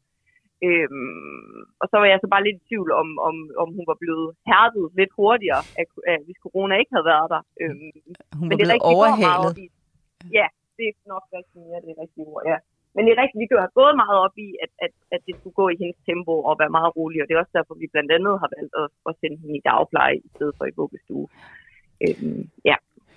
[0.66, 3.98] Øhm, og så var jeg så bare lidt i tvivl om, om, om hun var
[4.02, 7.42] blevet hærdet lidt hurtigere, af, af, hvis corona ikke havde været der.
[7.62, 7.98] Øhm,
[8.38, 8.92] Hun men var det er blevet vi går
[9.28, 9.52] meget overhalet.
[10.38, 12.58] Ja, det er nok rigtig mere det rigtige ord, ja.
[12.94, 15.58] Men det er rigtigt, vi har gået meget op i, at, at, at det skulle
[15.60, 18.10] gå i hendes tempo og være meget rolig, og det er også derfor, vi blandt
[18.16, 21.26] andet har valgt at, at sende hende i dagpleje i stedet for i vuggestue.
[22.04, 22.76] Øhm, ja.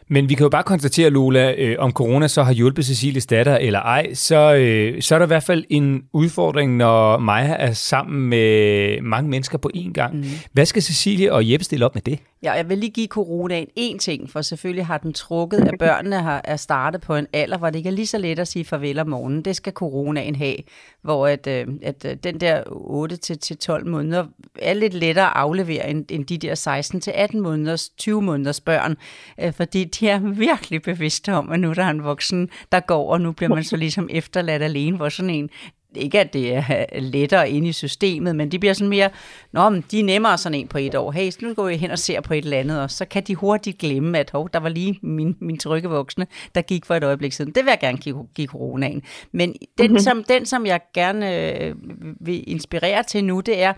[0.10, 3.58] Men vi kan jo bare konstatere, Lola, øh, om corona så har hjulpet Cecilies datter
[3.58, 7.72] eller ej, så, øh, så er der i hvert fald en udfordring, når Maja er
[7.72, 10.16] sammen med mange mennesker på én gang.
[10.16, 10.24] Mm.
[10.54, 12.20] Hvad skal Cecilie og Jeppe stille op med det?
[12.43, 16.21] Ja, jeg vil lige give coronaen en ting, for selvfølgelig har den trukket, at børnene
[16.21, 18.65] har, er startet på en alder, hvor det ikke er lige så let at sige
[18.65, 19.41] farvel om morgenen.
[19.41, 20.56] Det skal coronaen have,
[21.02, 22.63] hvor at, øh, at øh, den der
[23.82, 24.26] 8-12 måneder
[24.60, 28.97] er lidt lettere at aflevere end, end de der 16-18 måneders, 20 måneders børn,
[29.41, 33.12] øh, fordi de er virkelig bevidste om, at nu er der en voksen, der går,
[33.12, 35.50] og nu bliver man så ligesom efterladt alene, hvor sådan en
[35.97, 39.10] ikke at det er lettere inde i systemet, men de bliver sådan mere,
[39.51, 41.12] nå, men de er nemmere sådan en på et år.
[41.12, 43.23] Hey, så nu går vi hen og ser på et eller andet, og så kan
[43.23, 46.95] de hurtigt glemme, at hov, der var lige min, min trygge voksne, der gik for
[46.95, 47.51] et øjeblik siden.
[47.51, 49.01] Det vil jeg gerne give, give coronaen.
[49.31, 49.99] Men den, mm-hmm.
[49.99, 51.75] som, den, som jeg gerne øh,
[52.19, 53.73] vil inspirere til nu, det er,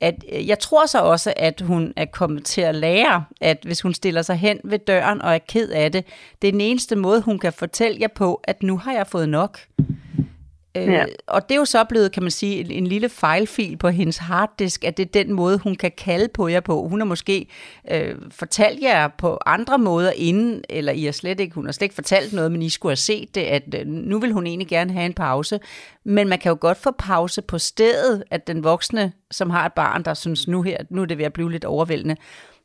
[0.00, 3.80] at øh, jeg tror så også, at hun er kommet til at lære, at hvis
[3.80, 6.04] hun stiller sig hen ved døren og er ked af det,
[6.42, 9.28] det er den eneste måde, hun kan fortælle jer på, at nu har jeg fået
[9.28, 9.58] nok.
[10.76, 11.04] Øh, Ja.
[11.26, 14.16] Og det er jo så blevet, kan man sige, en, en lille fejlfil på hendes
[14.16, 16.88] harddisk, at det er den måde, hun kan kalde på jer på.
[16.88, 17.46] Hun har måske
[17.90, 21.82] øh, fortalt jer på andre måder inden, eller I har slet ikke, hun har slet
[21.82, 24.68] ikke fortalt noget, men I skulle have set det, at øh, nu vil hun egentlig
[24.68, 25.60] gerne have en pause.
[26.04, 29.72] Men man kan jo godt få pause på stedet, at den voksne, som har et
[29.72, 32.16] barn, der synes, nu, her, nu er det ved at blive lidt overvældende,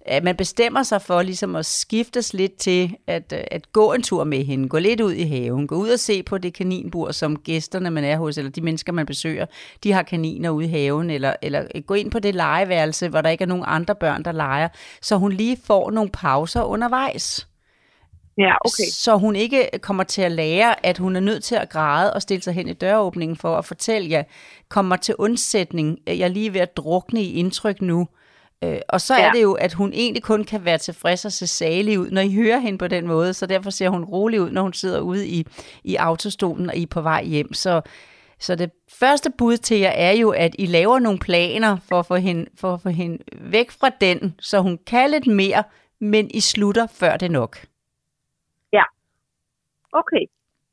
[0.08, 4.04] at man bestemmer sig for ligesom at skiftes lidt til at, øh, at gå en
[4.04, 7.12] tur med hende, gå lidt ud i haven, gå ud og se på det kaninbur,
[7.12, 9.46] som gæsterne, man er hos, eller de mennesker, man besøger,
[9.84, 13.30] de har kaniner ude i haven, eller, eller gå ind på det legeværelse, hvor der
[13.30, 14.68] ikke er nogen andre børn, der leger,
[15.02, 17.48] så hun lige får nogle pauser undervejs.
[18.38, 18.90] Ja, okay.
[18.92, 22.22] Så hun ikke kommer til at lære, at hun er nødt til at græde og
[22.22, 24.24] stille sig hen i døråbningen for at fortælle jer,
[24.70, 28.08] kommer til undsætning, jeg er lige ved at drukne i indtryk nu.
[28.64, 29.22] Øh, og så ja.
[29.22, 29.32] er Ja.
[29.32, 32.34] det jo, at hun egentlig kun kan være tilfreds og se salig ud, når I
[32.34, 35.28] hører hende på den måde, så derfor ser hun rolig ud, når hun sidder ude
[35.28, 35.46] i,
[35.84, 37.54] i autostolen, og I er på vej hjem.
[37.54, 37.82] Så,
[38.40, 42.06] så det første bud til jer er jo, at I laver nogle planer for at
[42.06, 45.64] få hende, for at få hende væk fra den, så hun kan lidt mere,
[46.02, 47.58] men I slutter før det nok.
[49.94, 50.26] Okay.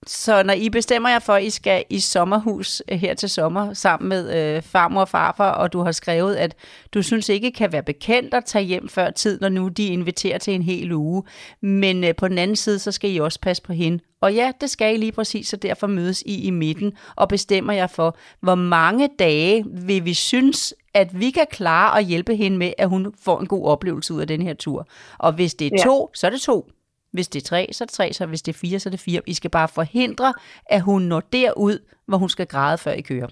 [0.06, 3.74] Så når I bestemmer jer for, at I skal i sommerhus øh, her til sommer
[3.74, 6.54] sammen med øh, farmor og farfar, og du har skrevet, at
[6.94, 10.38] du synes ikke kan være bekendt at tage hjem før tid, når nu de inviterer
[10.38, 11.22] til en hel uge.
[11.60, 13.98] Men øh, på den anden side, så skal I også passe på hende.
[14.20, 17.72] Og ja, det skal I lige præcis, så derfor mødes I i midten og bestemmer
[17.72, 22.58] jer for, hvor mange dage vil vi synes, at vi kan klare at hjælpe hende
[22.58, 24.88] med, at hun får en god oplevelse ud af den her tur.
[25.18, 25.84] Og hvis det er Ja.
[25.84, 26.68] to, så er det to.
[27.14, 28.90] Hvis det er tre, så er det tre, så hvis det er fire, så er
[28.90, 29.20] det fire.
[29.27, 30.35] I skal bare forhindre,
[30.66, 33.27] at hun når derud, hvor hun skal græde, før I kører.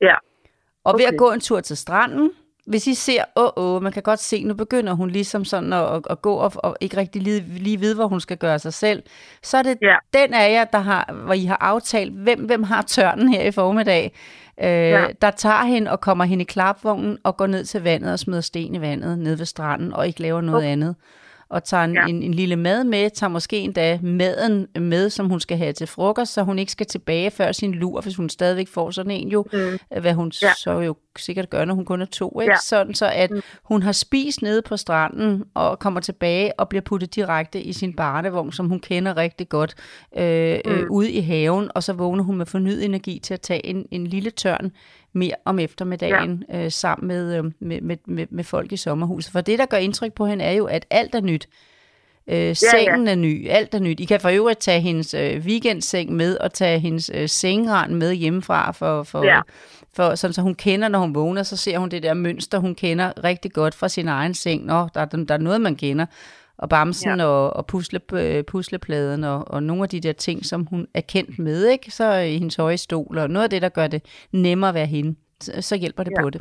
[0.00, 0.14] Ja.
[0.84, 1.12] Og ved Okay.
[1.12, 2.30] at gå en tur til stranden,
[2.66, 5.94] hvis I ser, åh, åh, man kan godt se, nu begynder hun ligesom sådan at,
[5.96, 8.72] at, at gå og, og ikke rigtig lige, lige vide, hvor hun skal gøre sig
[8.74, 9.02] selv,
[9.42, 9.96] så er det Ja.
[10.14, 13.50] den af jer, der har, hvor I har aftalt, hvem, hvem har tørnen her i
[13.50, 14.12] formiddag,
[14.60, 15.06] øh, Ja.
[15.22, 18.40] der tager hende og kommer hende i klapvognen og går ned til vandet og smider
[18.40, 20.72] sten i vandet ned ved stranden og ikke laver noget Okay.
[20.72, 20.96] andet.
[21.52, 22.06] Og tager en, Ja.
[22.06, 25.86] en, en lille mad med, tager måske endda maden med, som hun skal have til
[25.86, 29.28] frokost, så hun ikke skal tilbage før sin lur, hvis hun stadigvæk får sådan en
[29.28, 29.78] jo, Mm.
[30.00, 30.52] hvad hun ja.
[30.64, 32.52] Så jo sikkert gør, når hun kun er to, ikke?
[32.52, 32.58] Ja.
[32.62, 33.40] Sådan så, at Mm.
[33.62, 37.92] hun har spist nede på stranden og kommer tilbage og bliver puttet direkte i sin
[37.96, 39.74] barnevogn, som hun kender rigtig godt,
[40.16, 40.70] øh, mm.
[40.70, 40.86] øh, Mm.
[40.90, 44.06] ude i haven, og så vågner hun med fornyet energi til at tage en, en
[44.06, 44.72] lille tørn
[45.12, 46.64] mere om eftermiddagen ja.
[46.64, 49.32] øh, sammen med, øh, med, med, med, med folk i sommerhuset.
[49.32, 51.48] For det, der gør indtryk på hende, er jo, at alt er nyt.
[52.26, 54.00] Øh, sengen er ny, alt er nyt.
[54.00, 58.12] I kan for øvrigt tage hendes øh, weekendseng med og tage hendes øh, sengrand med
[58.14, 59.40] hjemmefra, for, for, Ja.
[59.94, 62.74] for, sådan, så hun kender, når hun vågner, så ser hun det der mønster, hun
[62.74, 64.64] kender rigtig godt fra sin egen seng.
[64.66, 66.06] Nå, der, er- der er noget, man kender.
[66.62, 67.24] Og bamsen ja.
[67.24, 71.00] og, og pusle, øh, puslepladen og, og nogle af de der ting, som hun er
[71.00, 71.90] kendt med, ikke?
[71.90, 74.86] så i hendes høje stol, og noget af det, der gør det nemmere at være
[74.86, 76.22] hende, så, så hjælper det Ja.
[76.22, 76.40] på det.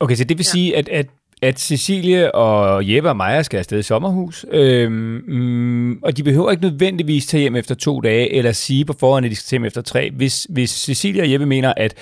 [0.00, 0.50] Okay, så det vil Ja.
[0.50, 1.06] sige, at, at,
[1.42, 6.50] at Cecilie og Jeppe og Maja skal afsted i sommerhus, øhm, mm, og de behøver
[6.50, 9.58] ikke nødvendigvis tage hjem efter to dage, eller sige på forhånd, at de skal tage
[9.58, 10.10] hjem efter tre.
[10.10, 11.94] Hvis, hvis Cecilie og Jeppe mener, at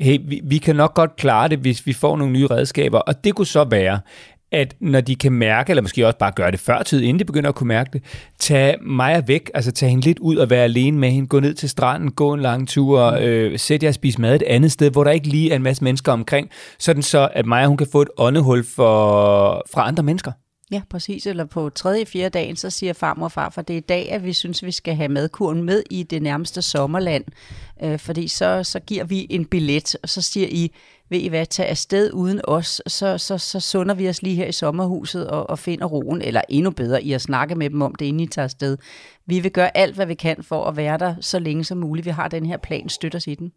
[0.00, 3.24] hey, vi, vi kan nok godt klare det, hvis vi får nogle nye redskaber, og
[3.24, 4.00] det kunne så være,
[4.52, 7.24] at når de kan mærke, eller måske også bare gøre det før tid, inden de
[7.24, 8.02] begynder at kunne mærke det,
[8.38, 11.54] tage Maja væk, altså tage hende lidt ud og være alene med hende, gå ned
[11.54, 14.90] til stranden, gå en lang tur, øh, sæt jer og spise mad et andet sted,
[14.90, 17.86] hvor der ikke lige er en masse mennesker omkring, sådan så, at Maja hun kan
[17.92, 20.32] få et åndehul for, fra andre mennesker.
[20.70, 21.26] Ja, præcis.
[21.26, 24.12] Eller på tredje, fjerde dagen, så siger farmor og far, for det er i dag,
[24.12, 27.24] at vi synes, vi skal have madkuren med i det nærmeste sommerland.
[27.82, 30.72] Øh, fordi så, så giver vi en billet, og så siger I,
[31.08, 34.46] ved I hvad, tag afsted uden os, så, så, så sunder vi os lige her
[34.46, 37.94] i sommerhuset og, og finder roen, eller endnu bedre, I at snakke med dem om
[37.94, 38.76] det, inden I tager afsted.
[39.26, 42.04] Vi vil gøre alt, hvad vi kan for at være der så længe som muligt.
[42.04, 43.52] Vi har den her plan, støtter os i den.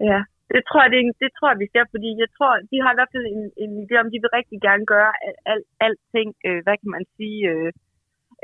[0.00, 0.20] Ja,
[0.54, 3.12] det tror det, det tror jeg, vi skal, fordi jeg tror, de har i hvert
[3.14, 6.76] fald en, en idé om, de vil rigtig gerne gøre al, al, alting, øh, hvad
[6.80, 7.70] kan man sige, øh,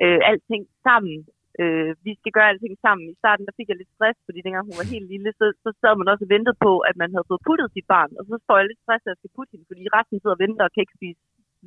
[0.03, 1.17] øh, alting sammen.
[1.63, 3.05] Øh, vi skal gøre alting sammen.
[3.13, 5.71] I starten der fik jeg lidt stress, fordi dengang hun var helt lille, så, så
[5.81, 8.11] sad man også og ventede på, at man havde fået puttet sit barn.
[8.19, 10.43] Og så får jeg lidt stress, at jeg skal putte hende, fordi resten sidder og
[10.45, 11.21] venter og kan ikke spise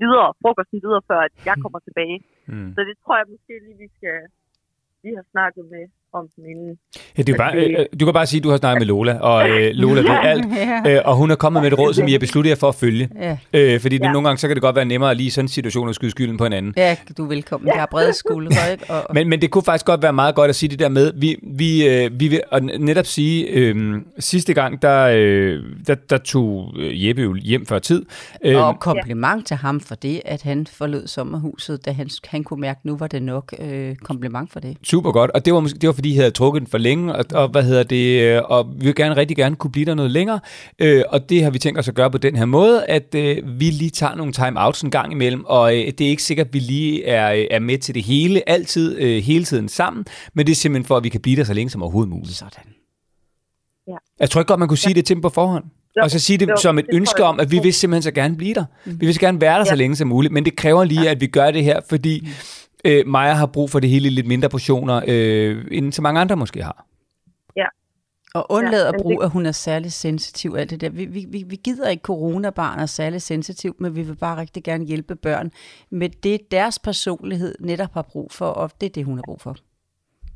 [0.03, 2.17] videre, frokosten videre, før at jeg kommer tilbage.
[2.51, 2.69] Mm.
[2.75, 4.17] Så det tror jeg måske lige, vi skal
[5.03, 6.77] vi har snakket med om den inden.
[7.17, 9.19] Ja, det er bare, øh, du kan bare sige, at du har snakket med Lola,
[9.19, 10.45] og øh, Lola ved alt,
[10.85, 10.95] ja.
[10.95, 12.75] øh, og hun er kommet med et råd, som I har besluttet jer for at
[12.75, 13.09] følge.
[13.21, 13.37] ja.
[13.53, 14.11] Øh, fordi det, Ja.
[14.11, 16.11] nogle gange så kan det godt være nemmere lige i sådan en situation at skyde
[16.11, 16.73] skylden på en anden.
[16.77, 17.67] ja, du er velkommen.
[17.67, 18.85] Jeg har brede skuldre, ikke?
[18.89, 21.11] Og, Men, men det kunne faktisk godt være meget godt at sige det der med,
[21.15, 26.17] vi, vi, øh, vi vil og netop sige, øh, sidste gang, der, øh, der, der
[26.17, 28.05] tog øh, Jeppe jo hjem før tid.
[28.45, 32.61] Øh, Og kompliment til ham for det, at han forlod sommerhuset, da han, han kunne
[32.61, 33.53] mærke, nu var det nok.
[33.59, 34.77] Øh, kompliment for det.
[34.83, 37.15] Super godt, og det var, måske, det var fordi, I havde trukket den for længe,
[37.15, 39.93] og, og hvad hedder det, øh, og vi vil gerne rigtig gerne kunne blive der
[39.93, 40.39] noget længere,
[40.79, 43.59] øh, og det har vi tænkt os at gøre på den her måde, at øh,
[43.59, 46.53] vi lige tager nogle time-outs en gang imellem, og øh, det er ikke sikkert, at
[46.53, 50.45] vi lige er, øh, er med til det hele, altid, øh, hele tiden sammen, men
[50.45, 52.35] det er simpelthen for, at vi kan blive der så længe som overhovedet muligt.
[52.37, 52.63] Sådan.
[54.19, 55.63] Jeg tror ikke godt, man kunne sige det til dem på forhånd.
[55.97, 58.01] Jo, Og så sige det jo, som et det ønske om, at vi vil simpelthen
[58.01, 58.65] så gerne blive der.
[58.85, 59.75] Vi vil så gerne være der så Ja.
[59.75, 62.27] længe som muligt, men det kræver lige, at vi gør det her, fordi
[62.85, 66.21] øh, Maja har brug for det hele i lidt mindre portioner, øh, end så mange
[66.21, 66.85] andre måske har.
[68.39, 70.49] Og undlad Ja, at bruge, det- at hun er særlig sensitiv.
[70.59, 70.89] Alt det der.
[70.89, 74.83] Vi, vi, vi, gider ikke, coronabarn er særlig sensitiv, men vi vil bare rigtig gerne
[74.91, 75.47] hjælpe børn
[75.99, 79.41] med det, deres personlighed netop har brug for, og det er det, hun har brug
[79.45, 79.53] for.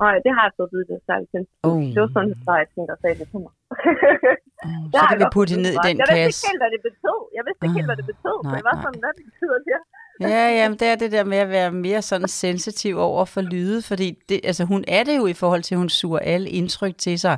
[0.04, 1.66] Nej, det har jeg fået at vide, det er særligt sensitivt.
[1.70, 1.84] Oh.
[1.96, 3.54] Det var sundhedsplejersken, der sagde det til mig.
[3.62, 6.40] Oh, Det så kan jeg vi putte det ned i den Jeg vidste kasse.
[6.42, 7.20] ikke helt, hvad det betød.
[7.38, 8.38] Jeg vidste ikke helt, hvad det betød.
[8.44, 8.84] Så nej, jeg var nej.
[8.86, 9.78] sådan, hvad betyder det?
[10.20, 13.82] Ja, jamen, det er det der med at være mere sådan sensitiv over for lyde,
[13.82, 16.98] fordi det, altså, hun er det jo i forhold til, at hun suger alle indtryk
[16.98, 17.38] til sig.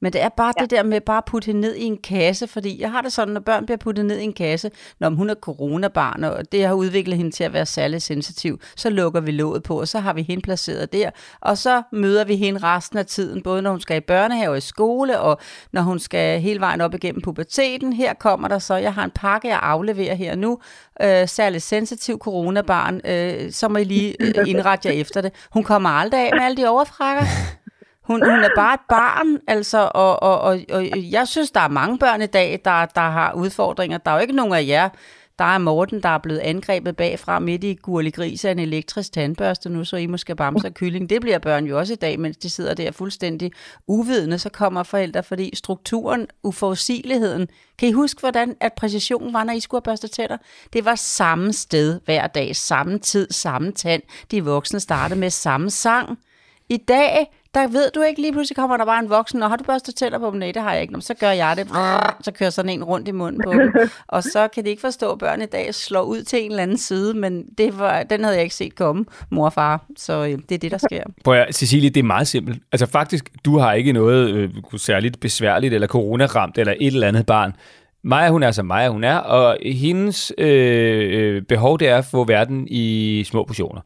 [0.00, 0.62] Men det er bare ja.
[0.62, 3.12] det der med bare at putte hende ned i en kasse, fordi jeg har det
[3.12, 6.66] sådan, når børn bliver puttet ned i en kasse, når hun er coronabarn, og det
[6.66, 9.98] har udviklet hende til at være særlig sensitiv, så lukker vi låget på, og så
[9.98, 13.70] har vi hende placeret der, og så møder vi hende resten af tiden, både når
[13.70, 15.38] hun skal i børnehave og i skole, og
[15.72, 17.92] når hun skal hele vejen op igennem puberteten.
[17.92, 20.58] Her kommer der så, jeg har en pakke, jeg afleverer her nu,
[21.02, 25.32] øh, særligt sensitiv coronabarn, øh, så må I lige øh, indrette jer efter det.
[25.50, 27.24] Hun kommer aldrig af med alle de overfrakker.
[28.06, 31.68] Hun, hun er bare et barn, altså, og, og, og, og jeg synes, der er
[31.68, 33.98] mange børn i dag, der, der har udfordringer.
[33.98, 34.88] Der er jo ikke nogen af jer,
[35.38, 39.12] der er Morten, der er blevet angrebet bagfra midt i gurlig gris af en elektrisk
[39.12, 41.10] tandbørste nu, så I måske bamser kylling.
[41.10, 43.52] Det bliver børn jo også i dag, mens de sidder der fuldstændig
[43.86, 47.48] uvidende, så kommer forældre, fordi strukturen, uforudsigeligheden.
[47.78, 50.36] Kan I huske, hvordan at præcisionen var, når I skulle have børste tænder?
[50.72, 54.02] Det var samme sted hver dag, samme tid, samme tand.
[54.30, 56.18] De voksne startede med samme sang.
[56.68, 59.56] I dag, der ved du ikke, lige pludselig kommer der bare en voksen, og har
[59.56, 60.38] du børstet tænder på dem?
[60.38, 60.92] Nej, det har jeg ikke.
[60.92, 61.68] Nå, så gør jeg det.
[62.20, 63.72] Så kører sådan en rundt i munden på dem.
[64.08, 66.62] Og så kan de ikke forstå, at børn i dag slår ud til en eller
[66.62, 69.84] anden side, men det var, den havde jeg ikke set komme, mor og far.
[69.96, 71.02] Så øh, det er det, der sker.
[71.24, 72.62] Prøv at, Cecilie, det er meget simpelt.
[72.72, 77.26] Altså faktisk, du har ikke noget øh, særligt besværligt, eller coronaramt, eller et eller andet
[77.26, 77.52] barn.
[78.04, 82.04] Maja, hun er som Maja, hun er, og hendes øh, øh behov, det er at
[82.04, 83.80] få verden i små portioner.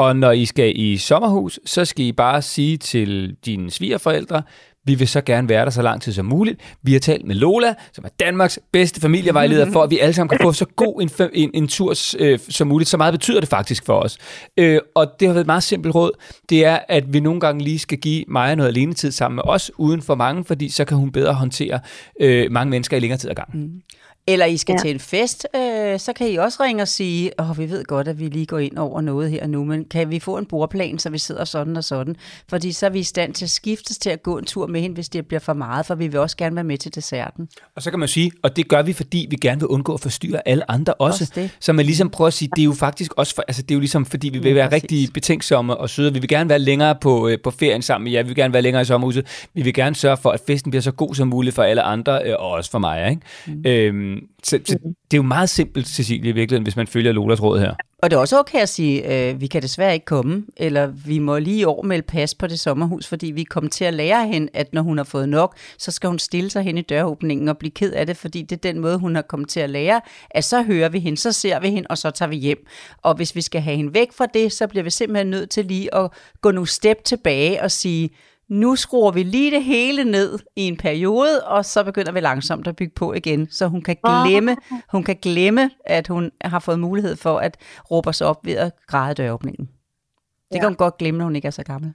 [0.00, 4.42] Og når I skal i sommerhus, så skal I bare sige til dine svigerforældre,
[4.84, 6.60] vi vil så gerne være der så lang tid som muligt.
[6.82, 10.28] Vi har talt med Lola, som er Danmarks bedste familievejleder, for at vi alle sammen
[10.28, 12.90] kan få så god en, en, en tur øh, som muligt.
[12.90, 14.18] Så meget betyder det faktisk for os.
[14.56, 16.10] Øh, og det har været et meget simpelt råd.
[16.48, 19.42] Det er, at vi nogle gange lige skal give Maja noget alene tid sammen med
[19.46, 21.80] os, uden for mange, fordi så kan hun bedre håndtere
[22.20, 23.62] øh, mange mennesker i længere tid ad gangen.
[23.62, 23.82] Mm.
[24.26, 24.78] Eller I skal ja.
[24.78, 28.08] til en fest, øh, så kan I også ringe og sige, åh, vi ved godt,
[28.08, 30.98] at vi lige går ind over noget her nu, men kan vi få en bordplan,
[30.98, 32.16] så vi sidder sådan og sådan?
[32.48, 34.80] Fordi så er vi i stand til at skiftes til at gå en tur med
[34.80, 37.48] hende, hvis det bliver for meget, for vi vil også gerne være med til desserten.
[37.76, 40.00] Og så kan man sige, og det gør vi, fordi vi gerne vil undgå at
[40.00, 41.24] forstyrre alle andre også.
[41.24, 41.50] også det.
[41.60, 43.74] Så man ligesom prøver at sige, det er jo faktisk også, for, altså det er
[43.74, 46.12] jo ligesom, fordi vi vil være ja, rigtig betænksomme og søde.
[46.12, 48.52] Vi vil gerne være længere på, øh, på ferien sammen med jer, vi vil gerne
[48.52, 49.48] være længere i sommerhuset.
[49.54, 52.20] Vi vil gerne sørge for, at festen bliver så god som muligt for alle andre,
[52.24, 53.10] øh, og også for mig.
[53.10, 53.22] Ikke?
[53.46, 53.62] Mm.
[53.66, 54.09] Øhm,
[54.42, 54.94] så, så mm-hmm.
[55.10, 57.74] det er jo meget simpelt, Cecilie, i virkeligheden, hvis man følger Lolas råd her.
[58.02, 61.18] Og det er også okay at sige, øh, vi kan desværre ikke komme, eller vi
[61.18, 64.28] må lige i år melde pas på det sommerhus, fordi vi kommer til at lære
[64.28, 67.48] hende, at når hun har fået nok, så skal hun stille sig hen i døråbningen
[67.48, 69.70] og blive ked af det, fordi det er den måde, hun har kommet til at
[69.70, 72.66] lære, at så hører vi hende, så ser vi hende, og så tager vi hjem.
[73.02, 75.64] Og hvis vi skal have hende væk fra det, så bliver vi simpelthen nødt til
[75.64, 78.10] lige at gå nogle step tilbage og sige,
[78.50, 82.66] nu skruer vi lige det hele ned i en periode, og så begynder vi langsomt
[82.66, 84.56] at bygge på igen, så hun kan glemme,
[84.92, 87.56] hun kan glemme at hun har fået mulighed for at
[87.90, 89.66] råbe sig op ved at græde døråbningen.
[89.66, 90.60] Det ja.
[90.60, 91.94] kan hun godt glemme, når hun ikke er så gammel.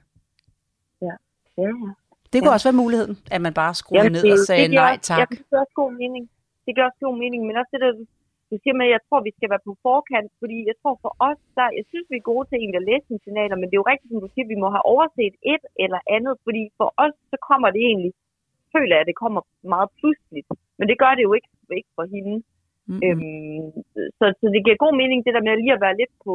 [1.02, 1.06] Ja,
[1.58, 1.68] ja, ja.
[2.32, 2.54] Det kunne ja.
[2.54, 5.18] også være muligheden, at man bare skruede Jamen, ned og sagde nej tak.
[5.18, 6.30] Ja, det giver også god mening.
[6.66, 8.04] Det gør også god mening, men også det der, du
[8.62, 11.40] siger med, at jeg tror, vi skal være på forkant, fordi jeg tror for os,
[11.56, 13.82] der, jeg synes, vi er gode til egentlig at læse sine signaler, men det er
[13.82, 17.14] jo rigtigt, som du siger, vi må have overset et eller andet, fordi for os,
[17.30, 18.12] så kommer det egentlig,
[18.74, 19.40] føler jeg, at det kommer
[19.74, 22.34] meget pludseligt, men det gør det jo ikke, ikke for hende.
[22.88, 23.04] Mm-hmm.
[23.06, 23.66] Øhm,
[24.18, 26.34] så, så det giver god mening, det der med lige at være lidt på,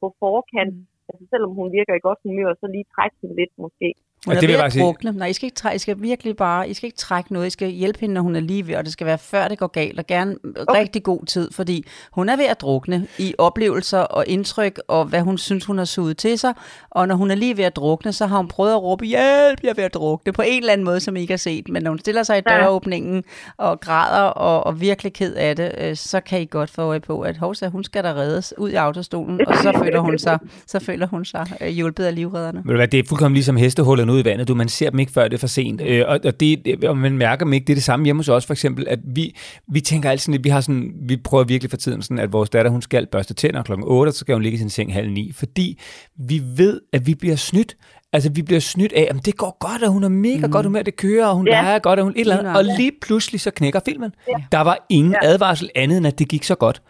[0.00, 0.86] på forkant, mm.
[1.08, 3.88] altså selvom hun virker i godt humør, så lige trække hende lidt måske.
[4.26, 5.12] Hun og det vil jeg drukne.
[5.12, 7.46] Nej, I skal, ikke trække, I skal virkelig bare, I skal ikke trække noget.
[7.46, 9.58] I skal hjælpe hende, når hun er lige ved, og det skal være før det
[9.58, 10.80] går galt, og gerne okay.
[10.80, 15.20] rigtig god tid, fordi hun er ved at drukne i oplevelser og indtryk, og hvad
[15.20, 16.54] hun synes, hun har suget til sig.
[16.90, 19.62] Og når hun er lige ved at drukne, så har hun prøvet at råbe, hjælp,
[19.62, 21.68] jeg er ved at drukne, på en eller anden måde, som I ikke har set.
[21.68, 23.24] Men når hun stiller sig i døråbningen
[23.56, 27.00] og græder og, og virkelig ked af det, øh, så kan I godt få øje
[27.00, 30.38] på, at Hovsa, hun skal der reddes ud i autostolen, og så føler hun sig,
[30.66, 32.62] så føler hun sig øh, hjulpet af livredderne.
[32.64, 34.48] Men det er fuldkommen ligesom hestehullet ud i vandet.
[34.48, 35.80] Du, man ser dem ikke, før det er for sent.
[35.80, 37.64] Øh, og, og, det, og man mærker dem ikke.
[37.64, 39.36] Det er det samme hjemme hos os, for eksempel, at vi,
[39.68, 42.50] vi tænker altid, at vi har sådan, vi prøver virkelig for tiden sådan, at vores
[42.50, 45.10] datter, hun skal børste tænder klokken 8, så skal hun ligge i sin seng halv
[45.10, 45.78] 9, fordi
[46.18, 47.76] vi ved, at vi bliver snydt.
[48.14, 50.52] Altså, vi bliver snydt af, at det går godt, og hun er mega mm.
[50.52, 51.62] godt humør, det kører, og hun ja.
[51.62, 52.56] leger godt, og hun et eller andet.
[52.56, 54.12] Og lige pludselig så knækker filmen.
[54.28, 54.44] Ja.
[54.52, 55.28] Der var ingen ja.
[55.28, 56.82] advarsel andet, end at det gik så godt.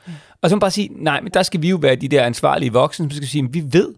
[0.42, 2.22] Og så må man bare sige, nej, men der skal vi jo være de der
[2.22, 3.88] ansvarlige voksne, som skal sige, at vi ved,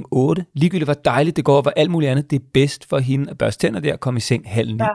[0.00, 0.06] kl.
[0.10, 0.44] 8.
[0.54, 3.30] Ligegyldigt hvor dejligt det går, og hvor alt muligt andet, det er bedst for hende
[3.30, 4.82] at børste tænder der og komme i seng halv 9.
[4.84, 4.88] Ja.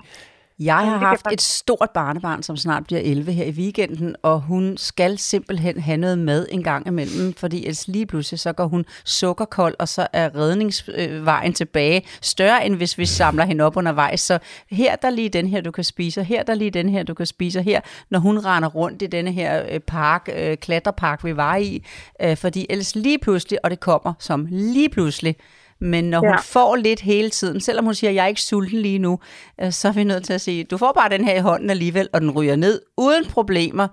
[0.59, 4.77] Jeg har haft et stort barnebarn, som snart bliver 11 her i weekenden, og hun
[4.77, 8.85] skal simpelthen have noget mad en gang imellem, fordi ellers lige pludselig så går hun
[9.05, 14.21] sukkerkold, og så er redningsvejen tilbage større, end hvis vi samler hende op undervejs.
[14.21, 14.39] Så
[14.69, 17.25] her der lige den her, du kan spise, her der lige den her, du kan
[17.25, 21.55] spise, her, når hun render rundt i denne her øh, park, øh, klatrepark, vi var
[21.55, 21.85] i,
[22.21, 25.35] øh, fordi ellers lige pludselig, og det kommer som lige pludselig,
[25.79, 28.99] Men når hun får lidt hele tiden, selvom hun siger, jeg er ikke sulten lige
[28.99, 29.19] nu,
[29.61, 31.69] øh, så er vi nødt til at sige, du får bare den her i hånden
[31.69, 33.87] alligevel, og den ryger ned uden problemer.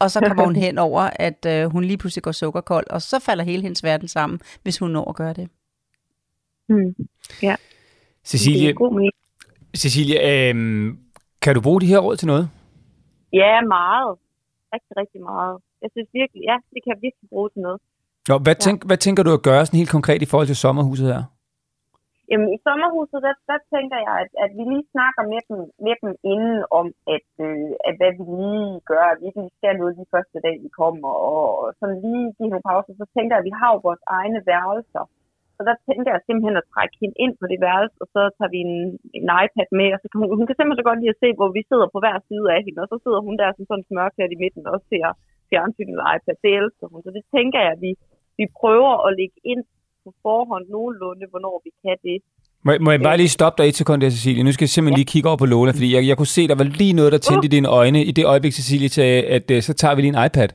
[0.00, 3.18] Og så kommer hun hen over, at øh, hun lige pludselig går sukkerkold, og så
[3.18, 5.48] falder hele hendes verden sammen, hvis hun når at gøre det.
[6.68, 6.94] Mm.
[7.42, 7.56] Ja.
[8.24, 9.10] Cecilie, Det god.
[9.76, 10.54] Cecilie øh,
[11.42, 12.50] kan du bruge de her råd til noget?
[13.32, 14.18] Ja, meget.
[14.74, 15.54] Rigtig, rigtig meget.
[15.82, 17.80] Jeg synes virkelig, ja, det kan jeg virkelig bruge til noget.
[18.28, 21.06] Nå, hvad, tænk, hvad tænker du at gøre sådan helt konkret i forhold til sommerhuset
[21.12, 21.22] her?
[22.30, 25.94] Jamen, i sommerhuset, der, der tænker jeg, at, at vi lige snakker med dem, med
[26.02, 29.74] dem inden om, at, øh, at hvad vi lige gør, at vi ikke lige skal
[29.80, 32.92] noget de første dag, vi kommer, og, og sådan lige give nogle pauser.
[33.02, 35.04] Så tænker jeg, at vi har jo vores egne værelser.
[35.56, 38.52] Så der tænker jeg simpelthen at trække hende ind på det værelse, og så tager
[38.54, 38.76] vi en,
[39.18, 41.28] en iPad med, og så kan hun, hun kan simpelthen så godt lide at se,
[41.38, 43.88] hvor vi sidder på hver side af hende, og så sidder hun der som sådan
[43.88, 45.08] smørklædt i midten og ser
[45.50, 46.36] fjernsyn eller iPad.
[46.44, 47.00] Det elsker hun.
[47.06, 47.90] Så det tænker jeg, at vi,
[48.38, 49.62] vi prøver at lægge ind
[50.04, 52.18] på forhånd nogenlunde, hvornår vi kan det.
[52.66, 54.42] Må, må jeg bare lige stoppe dig et sekund der, Cecilie?
[54.44, 56.54] Nu skal jeg simpelthen lige kigge over på Lola, fordi jeg, jeg kunne se, der
[56.54, 59.60] var lige noget, der tændte i dine øjne i det øjeblik, Cecilie sagde, at uh,
[59.60, 60.48] så tager vi lige en iPad.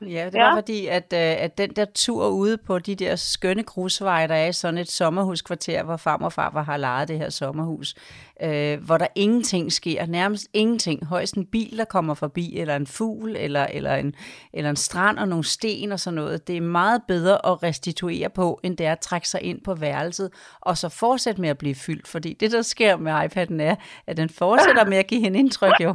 [0.00, 0.44] Ja, det Ja.
[0.48, 4.34] var fordi, at, øh, at den der tur ude på de der skønne grusveje, der
[4.34, 7.94] er i sådan et sommerhuskvarter, hvor farmor og farfar har lejet det her sommerhus,
[8.42, 11.06] øh, hvor der ingenting sker, nærmest ingenting.
[11.06, 14.14] Højst en bil, der kommer forbi, eller en fugl, eller, eller, en,
[14.52, 16.46] eller en strand og nogle sten og sådan noget.
[16.48, 19.74] Det er meget bedre at restituere på, end det er at trække sig ind på
[19.74, 22.08] værelset, og så fortsætte med at blive fyldt.
[22.08, 23.74] Fordi det, der sker med iPad'en, er,
[24.06, 25.94] at den fortsætter med at give hende indtryk jo.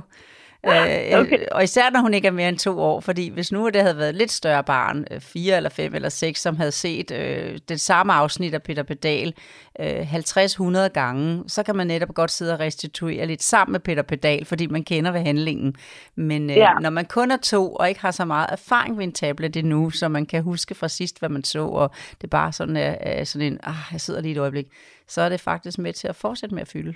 [1.13, 1.45] Øh, Okay.
[1.51, 3.97] Og især når hun ikke er mere end to år, fordi hvis nu det havde
[3.97, 7.59] været et lidt større barn, øh, fire eller fem eller seks, som havde set øh,
[7.69, 9.33] det samme afsnit af Peter Pedal
[9.79, 14.01] øh, 50-100 gange, så kan man netop godt sidde og restituere lidt sammen med Peter
[14.03, 15.75] Pedal, fordi man kender ved handlingen.
[16.15, 16.73] Men øh, Ja.
[16.81, 19.89] når man kun er to og ikke har så meget erfaring ved en tablet endnu,
[19.89, 21.91] så man kan huske fra sidst, hvad man så, og
[22.21, 24.65] det er bare sådan, er, er sådan en, ah, jeg sidder lige et øjeblik,
[25.07, 26.93] så er det faktisk med til at fortsætte med at fylde.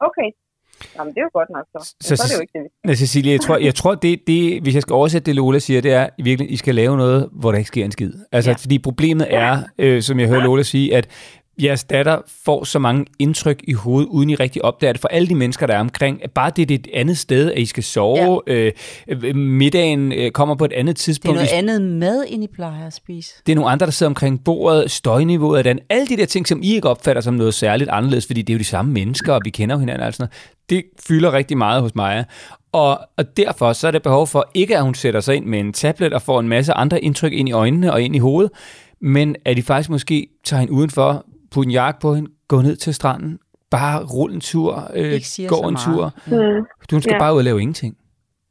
[0.00, 0.30] Okay.
[0.98, 1.94] Jamen, det er jo godt nok så.
[2.00, 4.74] Så- Så, er det jo ikke det, Cecilie, jeg tror, jeg tror det, det, hvis
[4.74, 7.50] jeg skal oversætte det, Lola siger, det er i virkeligheden, I skal lave noget, hvor
[7.52, 8.12] der ikke sker en skid.
[8.32, 8.52] Altså, Ja.
[8.52, 8.56] ja.
[8.56, 11.08] fordi problemet er, øh, som jeg hører Lola sige, at
[11.62, 15.00] jeres datter får så mange indtryk i hovedet, uden I rigtig opdager det.
[15.00, 17.58] For alle de mennesker, der er omkring, at bare det er et andet sted, at
[17.58, 18.52] I skal sove, ja.
[18.54, 18.72] øh,
[19.08, 21.34] øh, middagen øh, kommer på et andet Det er tidspunkt.
[21.34, 23.34] noget I- andet mad, end I plejer at spise.
[23.46, 25.78] det er nogle andre, der sidder omkring bordet, støjniveauet den.
[25.90, 28.54] Alle de der ting, som I ikke opfatter som noget særligt anderledes, fordi det er
[28.54, 30.06] jo de samme mennesker, og vi kender jo hinanden.
[30.06, 30.26] Altså,
[30.70, 32.24] det fylder rigtig meget hos Maja.
[32.72, 35.60] Og, og derfor så er det behov for, ikke at hun sætter sig ind med
[35.60, 38.50] en tablet og får en masse andre indtryk ind i øjnene og ind i hovedet,
[39.00, 42.76] men at de faktisk måske tager hende udenfor, putter en jakke på hende, gå ned
[42.76, 43.38] til stranden,
[43.70, 45.78] bare rulle en tur, øh, gå en meget.
[45.84, 46.12] tur.
[46.26, 46.64] Mm.
[46.90, 47.18] Hun skal Ja.
[47.18, 47.96] bare ud og lave ingenting.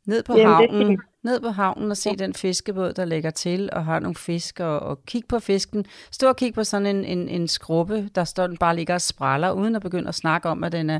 [0.06, 3.86] Ned på Jamen, havnen, ned på havnen og se den fiskebåd, der lægger til og
[3.86, 5.86] har nogle fisk, og, og kig på fisken.
[6.12, 9.02] Stå og kig på sådan en, en, en skrubbe, der står den bare ligger og
[9.02, 11.00] spræller, uden at begynde at snakke om, at den er,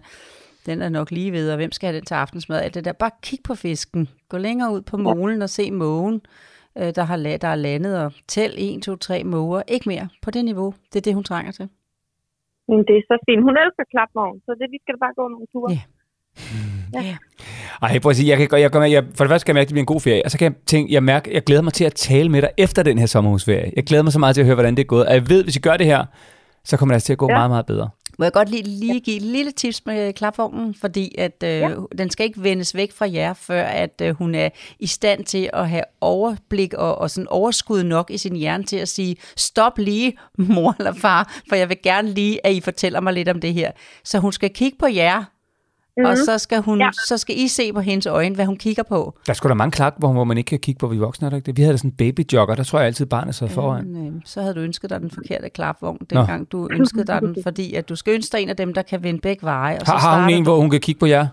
[0.66, 2.92] den er nok lige ved, og hvem skal have den til aftensmad, alt det der.
[2.92, 4.10] Bare kig på fisken.
[4.30, 6.22] Gå længere ud på molen og se mågen,
[6.78, 9.62] øh, der, har, der er landet, og tæl 1, 2, 3 måger.
[9.68, 10.74] Ikke mere på det niveau.
[10.94, 11.70] Det er det, hun trænger til.
[12.70, 13.42] Men det er så fint.
[13.48, 15.70] Hun elsker klapvogn, så det, vi skal bare gå nogle ture.
[15.76, 15.82] Ja.
[16.94, 17.16] Ja.
[17.82, 19.66] Ej, prøv at sige, jeg kan, jeg, jeg, jeg, for det første kan jeg mærke,
[19.66, 21.62] at det bliver en god ferie, og så kan jeg tænke, jeg mærker, jeg glæder
[21.62, 23.72] mig til at tale med dig efter den her sommerhusferie.
[23.76, 25.44] Jeg glæder mig så meget til at høre, hvordan det er gået, og jeg ved,
[25.44, 26.06] hvis I gør det her,
[26.64, 27.36] så kommer det altså til at gå ja.
[27.36, 27.90] meget, meget bedre.
[28.18, 31.76] Må jeg godt lige, lige give et lille tips med klapvognen, fordi at, øh, ja.
[31.98, 34.50] den skal ikke vendes væk fra jer, før at øh, hun er
[34.80, 38.78] i stand til at have overblik og, og sådan overskud nok i sin hjerne til
[38.78, 43.00] at sige, stop lige, mor eller far, for jeg vil gerne lige, at I fortæller
[43.00, 43.72] mig lidt om det her.
[44.04, 45.24] Så hun skal kigge på jer,
[45.98, 46.12] mm-hmm.
[46.12, 46.90] og så skal, hun, ja.
[47.08, 49.14] Så skal I se på hendes øjne, hvad hun kigger på.
[49.26, 51.00] Der er sgu da mange klak, hvor, hvor man ikke kan kigge på, hvor vi
[51.00, 51.58] voksne er der ikke det?
[51.58, 54.08] Vi havde da sådan en babyjogger, der tror jeg altid, barnet sad foran.
[54.08, 57.74] Øh, så havde du ønsket dig den forkerte klapvogn, dengang du ønskede dig den, fordi
[57.74, 59.78] at du skal ønske dig en af dem, der kan vinde begge veje.
[59.80, 61.28] Og så Har, har hun en, du- hvor hun kan kigge på jer?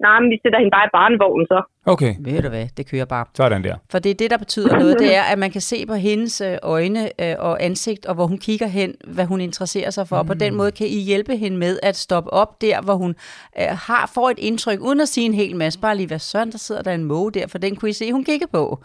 [0.00, 1.62] Nej, men vi sætter hende bare i barnevognen så.
[1.86, 3.24] Okay, Ved du hvad, det kører bare.
[3.34, 3.74] sådan der.
[3.90, 6.40] For det er det, der betyder noget, det er, at man kan se på hendes
[6.40, 10.16] øh, øjne øh, og ansigt, og hvor hun kigger hen, hvad hun interesserer sig for.
[10.16, 13.14] Og på den måde kan I hjælpe hende med at stoppe op der, hvor hun
[13.60, 15.80] øh, har får et indtryk, uden at sige en hel masse.
[15.80, 18.12] Bare lige, hvad søren, der sidder der en måge der, for den kunne I se,
[18.12, 18.82] hun kigger på.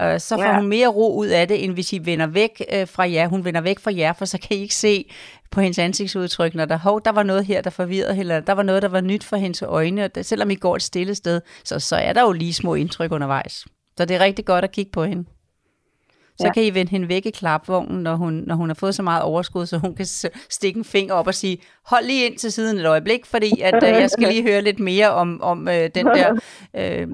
[0.00, 0.54] Øh, så får Ja.
[0.56, 3.28] hun mere ro ud af det, end hvis I vender væk øh, fra jer.
[3.28, 5.10] Hun vender væk fra jer, for så kan I ikke se
[5.50, 8.62] på hendes ansigtsudtryk, når der, hov, der var noget her, der forvirrede hende, der var
[8.62, 10.04] noget, der var nyt for hendes øjne.
[10.04, 12.74] Og det, selvom I går et stille sted, så, så er der jo lige små
[12.74, 13.64] indtryk undervejs.
[13.98, 15.24] Så det er rigtig godt at kigge på hende.
[16.36, 16.46] Så ja.
[16.46, 16.52] Ja.
[16.52, 19.22] kan I vende hende væk i klapvognen, når hun, når hun har fået så meget
[19.22, 20.06] overskud, så hun kan
[20.50, 23.74] stikke en finger op og sige, hold lige ind til siden et øjeblik, fordi at,
[23.82, 26.40] øh, jeg skal lige høre lidt mere om, om øh, den der
[26.80, 27.08] øh,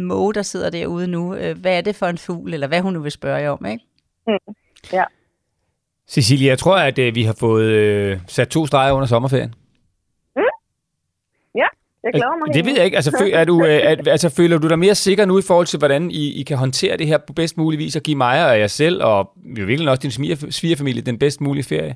[0.00, 1.34] måge, der sidder derude nu.
[1.34, 3.66] Øh, hvad er det for en fugl, eller hvad hun nu vil spørge jer om,
[3.66, 3.84] ikke?
[6.10, 9.54] Cecilie, jeg tror, at øh, vi har fået øh, sat to streger under sommerferien.
[12.06, 12.98] Jeg glæder mig Det ved jeg ikke.
[13.00, 15.68] Altså, føl, er du, øh, er, altså, føler du dig mere sikker nu i forhold
[15.72, 18.36] til, hvordan I, I kan håndtere det her på bedst mulig vis og give mig
[18.50, 19.18] og jer selv, og
[19.58, 21.94] i virkelig også din sviger- svigerfamilie, den bedst mulige ferie?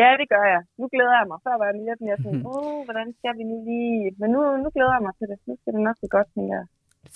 [0.00, 0.62] Ja, det gør jeg.
[0.80, 1.38] Nu glæder jeg mig.
[1.46, 3.96] Før var jeg lidt mere sådan, åh, hvordan skal vi nu lige...
[4.20, 5.38] Men nu, nu glæder jeg mig til det.
[5.48, 6.66] Nu skal det nok gå godt, tænker jeg.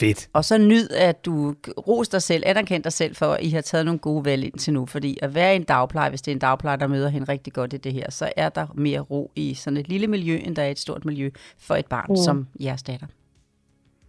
[0.01, 0.28] Fedt.
[0.32, 1.55] Og så nyd, at du
[1.88, 4.72] ros dig selv, anerkend dig selv for, at I har taget nogle gode valg indtil
[4.72, 4.86] nu.
[4.86, 7.53] Fordi at være i en dagpleje, hvis det er en dagpleje, der møder hende rigtig
[7.53, 10.57] godt i det her, så er der mere ro i sådan et lille miljø, end
[10.57, 12.16] der er et stort miljø for et barn, mm.
[12.16, 13.07] som jeres datter.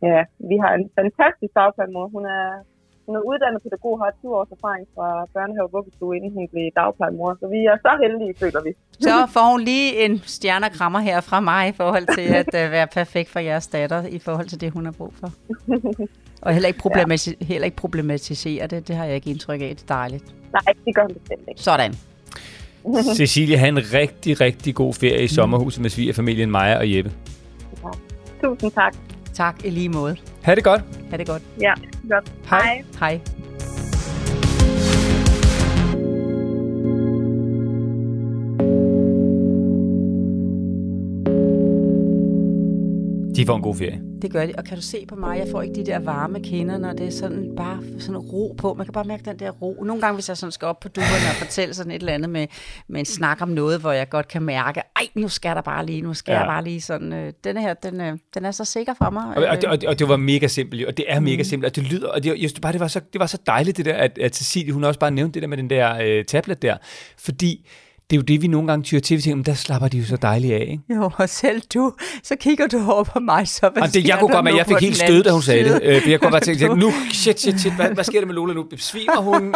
[0.01, 2.07] Ja, vi har en fantastisk dagplejemor.
[2.07, 2.47] Hun er,
[3.11, 6.65] hun er uddannet pædagog, har 20 års erfaring fra børnehave og vuggestue, inden hun blev
[6.79, 7.29] dagplejemor.
[7.39, 8.71] Så vi er så heldige, føler vi.
[9.07, 12.87] Så får hun lige en stjernekrammer her fra mig i forhold til at uh, være
[12.99, 15.29] perfekt for jeres datter, i forhold til det, hun har brug for.
[16.45, 17.45] Og heller ikke, problemati- ja.
[17.45, 19.69] heller ikke problematisere det, det har jeg ikke indtryk af.
[19.75, 20.25] Det er dejligt.
[20.53, 21.61] Nej, det gør hun bestemt ikke.
[21.61, 21.93] Sådan.
[23.19, 27.11] Cecilie, have en rigtig, rigtig god ferie i sommerhuset med svigerfamilien Maja og Jeppe.
[28.43, 28.95] Tusind tak.
[29.41, 30.15] Tak i lige måde.
[30.41, 30.81] Ha' det godt.
[31.09, 31.43] Ha' det godt.
[31.61, 31.73] Ja,
[32.09, 32.31] godt.
[32.49, 32.83] Hej.
[32.99, 33.21] Hej.
[43.41, 44.01] De får en god ferie.
[44.21, 44.53] Det gør de.
[44.57, 47.07] Og kan du se på mig, jeg får ikke de der varme kinder, når det
[47.07, 48.73] er sådan bare sådan ro på.
[48.73, 49.83] Man kan bare mærke den der ro.
[49.83, 52.29] Nogle gange, hvis jeg sådan skal op på duerne og fortælle sådan et eller andet
[52.29, 52.47] med,
[52.87, 55.85] med en snak om noget, hvor jeg godt kan mærke, ej, nu skal der bare
[55.85, 56.39] lige, nu skal ja.
[56.39, 57.13] Jeg bare lige sådan.
[57.13, 59.23] Øh, denne her, den, øh, den er så sikker for mig.
[59.23, 61.43] Og, og, det, Øh, og, det, og det var mega simpelt, og det er mega
[61.43, 63.37] simpelt, og det lyder, og det, jeg synes bare, det var så, det var så
[63.47, 65.97] dejligt, det der, at, at Cecilie, hun også bare nævnte det der med den der
[66.01, 66.77] øh, tablet der,
[67.17, 67.65] fordi
[68.11, 69.97] det er jo det, vi nogle gange tyrer til, vi tænker, men der slapper de
[69.97, 70.83] jo så dejligt af, ikke?
[70.95, 71.93] Jo, og selv du,
[72.23, 74.51] så kigger du over på mig, så hvad Og det, jeg kunne der godt med,
[74.51, 75.79] nu jeg fik helt stød, da hun sagde det.
[75.83, 78.35] Øh, for jeg kunne bare tænke, nu, shit, shit, shit, hvad, hvad sker der med
[78.35, 78.63] Lola nu?
[78.69, 79.47] Besvimer hun?
[79.47, 79.53] Øh,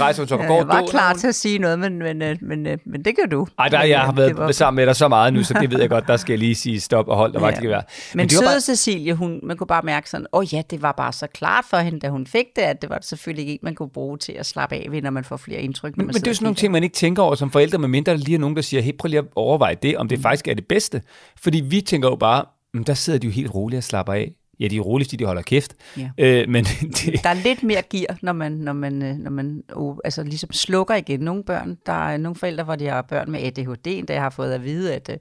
[0.00, 0.56] rejser hun så Ja, går?
[0.56, 1.18] jeg var klar hun?
[1.18, 3.46] til at sige noget, men, men, øh, men, øh, men det gør du.
[3.58, 5.70] Ej, der, Men, jeg har været var- sammen med dig så meget nu, så det
[5.70, 7.50] ved jeg godt, der skal jeg lige sige stop og hold, hvad Ja.
[7.50, 7.82] det kan være.
[8.14, 10.82] Men, var søde bare, Cecilie, hun, man kunne bare mærke sådan, åh oh ja, det
[10.82, 13.64] var bare så klart for hende, da hun fik det, at det var selvfølgelig ikke
[13.64, 15.96] man kunne bruge til at slappe af ved, når man får flere indtryk.
[15.96, 17.78] Men, men det er jo sådan nogle og ting, man ikke tænker over som forældre,
[17.78, 20.18] medmindre der lige er nogen, der siger, hey, prøv lige at overveje det, om det
[20.18, 20.22] Mm.
[20.22, 21.02] faktisk er det bedste.
[21.36, 22.44] Fordi vi tænker jo bare,
[22.74, 24.32] "Men der sidder de jo helt roligt og slapper af.
[24.60, 25.74] Ja, de er roligt, fordi de holder kæft.
[25.98, 26.10] Ja.
[26.18, 26.64] Øh, men
[26.98, 27.20] det.
[27.24, 30.52] Der er lidt mere gear, når man, når man, øh, når man oh, altså ligesom
[30.52, 31.20] slukker igen.
[31.20, 34.52] Nogle børn, der er nogle forældre, hvor de har børn med ADHD, der har fået
[34.52, 35.16] at vide, at øh,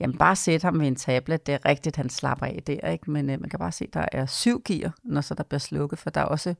[0.00, 3.10] jamen bare sæt ham med en tablet, det er rigtigt, han slapper af der, ikke?
[3.10, 5.58] Men øh, man kan bare se, at der er syv gear, når så der bliver
[5.60, 6.54] slukket, for der er også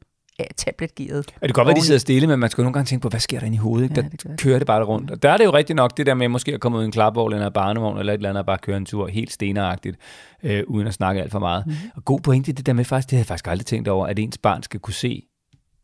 [0.57, 1.17] tabletgearet.
[1.19, 3.03] og det kan godt være, de sidder stille, men man skal jo nogle gange tænke
[3.03, 3.85] på, hvad sker der inde i hovedet?
[3.85, 4.01] Ikke?
[4.01, 5.11] Ja, det gør kører det bare rundt.
[5.11, 6.87] Og der er det jo rigtigt nok, det der med måske at komme ud i
[6.87, 9.33] en klapvogn eller en barnevogn eller et eller andet, og bare køre en tur helt
[9.33, 9.97] steneragtigt,
[10.43, 11.67] øh, uden at snakke alt for meget.
[11.67, 11.91] Mm-hmm.
[11.97, 14.19] Og god pointe det der med faktisk, det havde jeg faktisk aldrig tænkt over, at
[14.19, 15.23] ens barn skal kunne se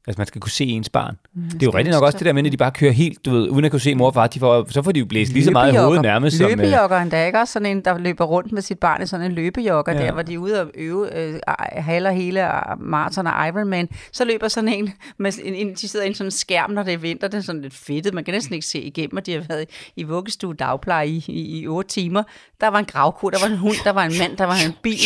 [0.07, 1.17] Altså man skal kunne se ens barn.
[1.35, 3.25] Mm, det er jo rigtigt nok også det der med, at de bare kører helt,
[3.25, 5.07] du ved, uden at kunne se mor og far, de får, så får de jo
[5.07, 6.37] blæst lige så meget i hovedet nærmest.
[6.37, 7.53] Som, øh, endda, ikke også?
[7.53, 9.99] Sådan en, der løber rundt med sit barn i sådan en løbejogger Ja.
[9.99, 11.41] der, hvor de er ude og øve øh,
[11.73, 12.49] haler hele
[12.79, 13.89] maraton og Ironman.
[14.13, 16.95] Så løber sådan en, med en, en, de sidder i en sådan skærm, når det
[16.95, 18.15] er vinter, det er sådan lidt fedtet.
[18.15, 19.65] Man kan næsten ikke se igennem, og de har været
[19.97, 22.23] i vuggestue dagpleje i, i, i otte timer.
[22.61, 24.73] Der var en gravko, der var en hund, der var en mand, der var en
[24.83, 24.99] bil.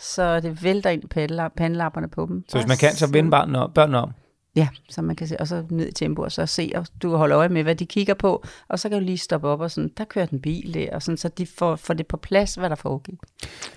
[0.00, 2.44] Så det vælter ind i pandela- pandelapperne på dem.
[2.48, 3.30] så hvis man kan, så vende
[3.74, 4.10] børnene om.
[4.56, 7.10] Ja, så man kan se, og så ned i tempo, og så se, og du
[7.10, 9.60] kan holde øje med, hvad de kigger på, og så kan du lige stoppe op,
[9.60, 12.16] og sådan, der kører den bil der, og sådan, så de får, får det på
[12.16, 13.18] plads, hvad der foregik.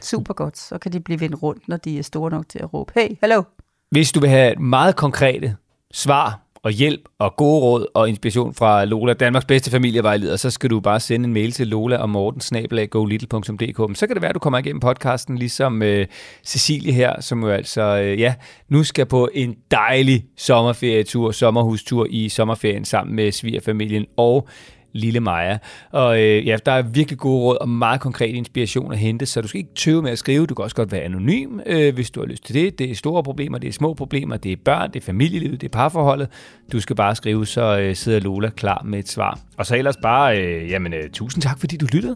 [0.02, 2.74] Super godt, så kan de blive vendt rundt, når de er store nok til at
[2.74, 3.44] råbe, hey, hallo!
[3.92, 5.56] Hvis du vil have meget konkrete
[5.92, 10.70] svar og hjælp og gode råd og inspiration fra Lola, Danmarks bedste familievejleder, så skal
[10.70, 13.98] du bare sende en mail til Lola og Morten, snabelaggolittle.dk.
[13.98, 16.08] Så kan det være, at du kommer igennem podcasten, ligesom øh,
[16.46, 18.34] Cecilie her, som jo altså, øh, ja,
[18.70, 24.48] nu skal på en dejlig sommerferietur, sommerhustur i sommerferien sammen med svigerfamilien og
[24.94, 25.58] lille Maja.
[25.92, 29.42] Og øh, ja, der er virkelig gode råd og meget konkret inspiration at hente, så
[29.42, 30.46] du skal ikke tøve med at skrive.
[30.46, 32.80] Du kan også godt være anonym, øh, hvis du har lyst til det.
[32.80, 35.68] Det er store problemer, det er små problemer, det er børn, det er familielivet, det
[35.68, 36.28] er parforholdet.
[36.72, 39.40] Du skal bare skrive, så øh, sidder Lola klar med et svar.
[39.58, 42.16] Og så ellers bare, øh, jamen, øh, tusind tak, fordi du lyttede.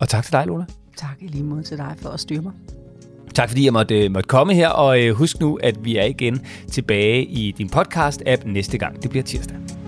[0.00, 0.64] Og tak til dig, Lola.
[0.96, 2.52] Tak i lige måde til dig for at styre mig.
[3.34, 6.40] Tak fordi jeg måtte, måtte komme her, og øh, husk nu, at vi er igen
[6.70, 9.02] tilbage i din podcast-app næste gang.
[9.02, 9.81] Det bliver tirsdag.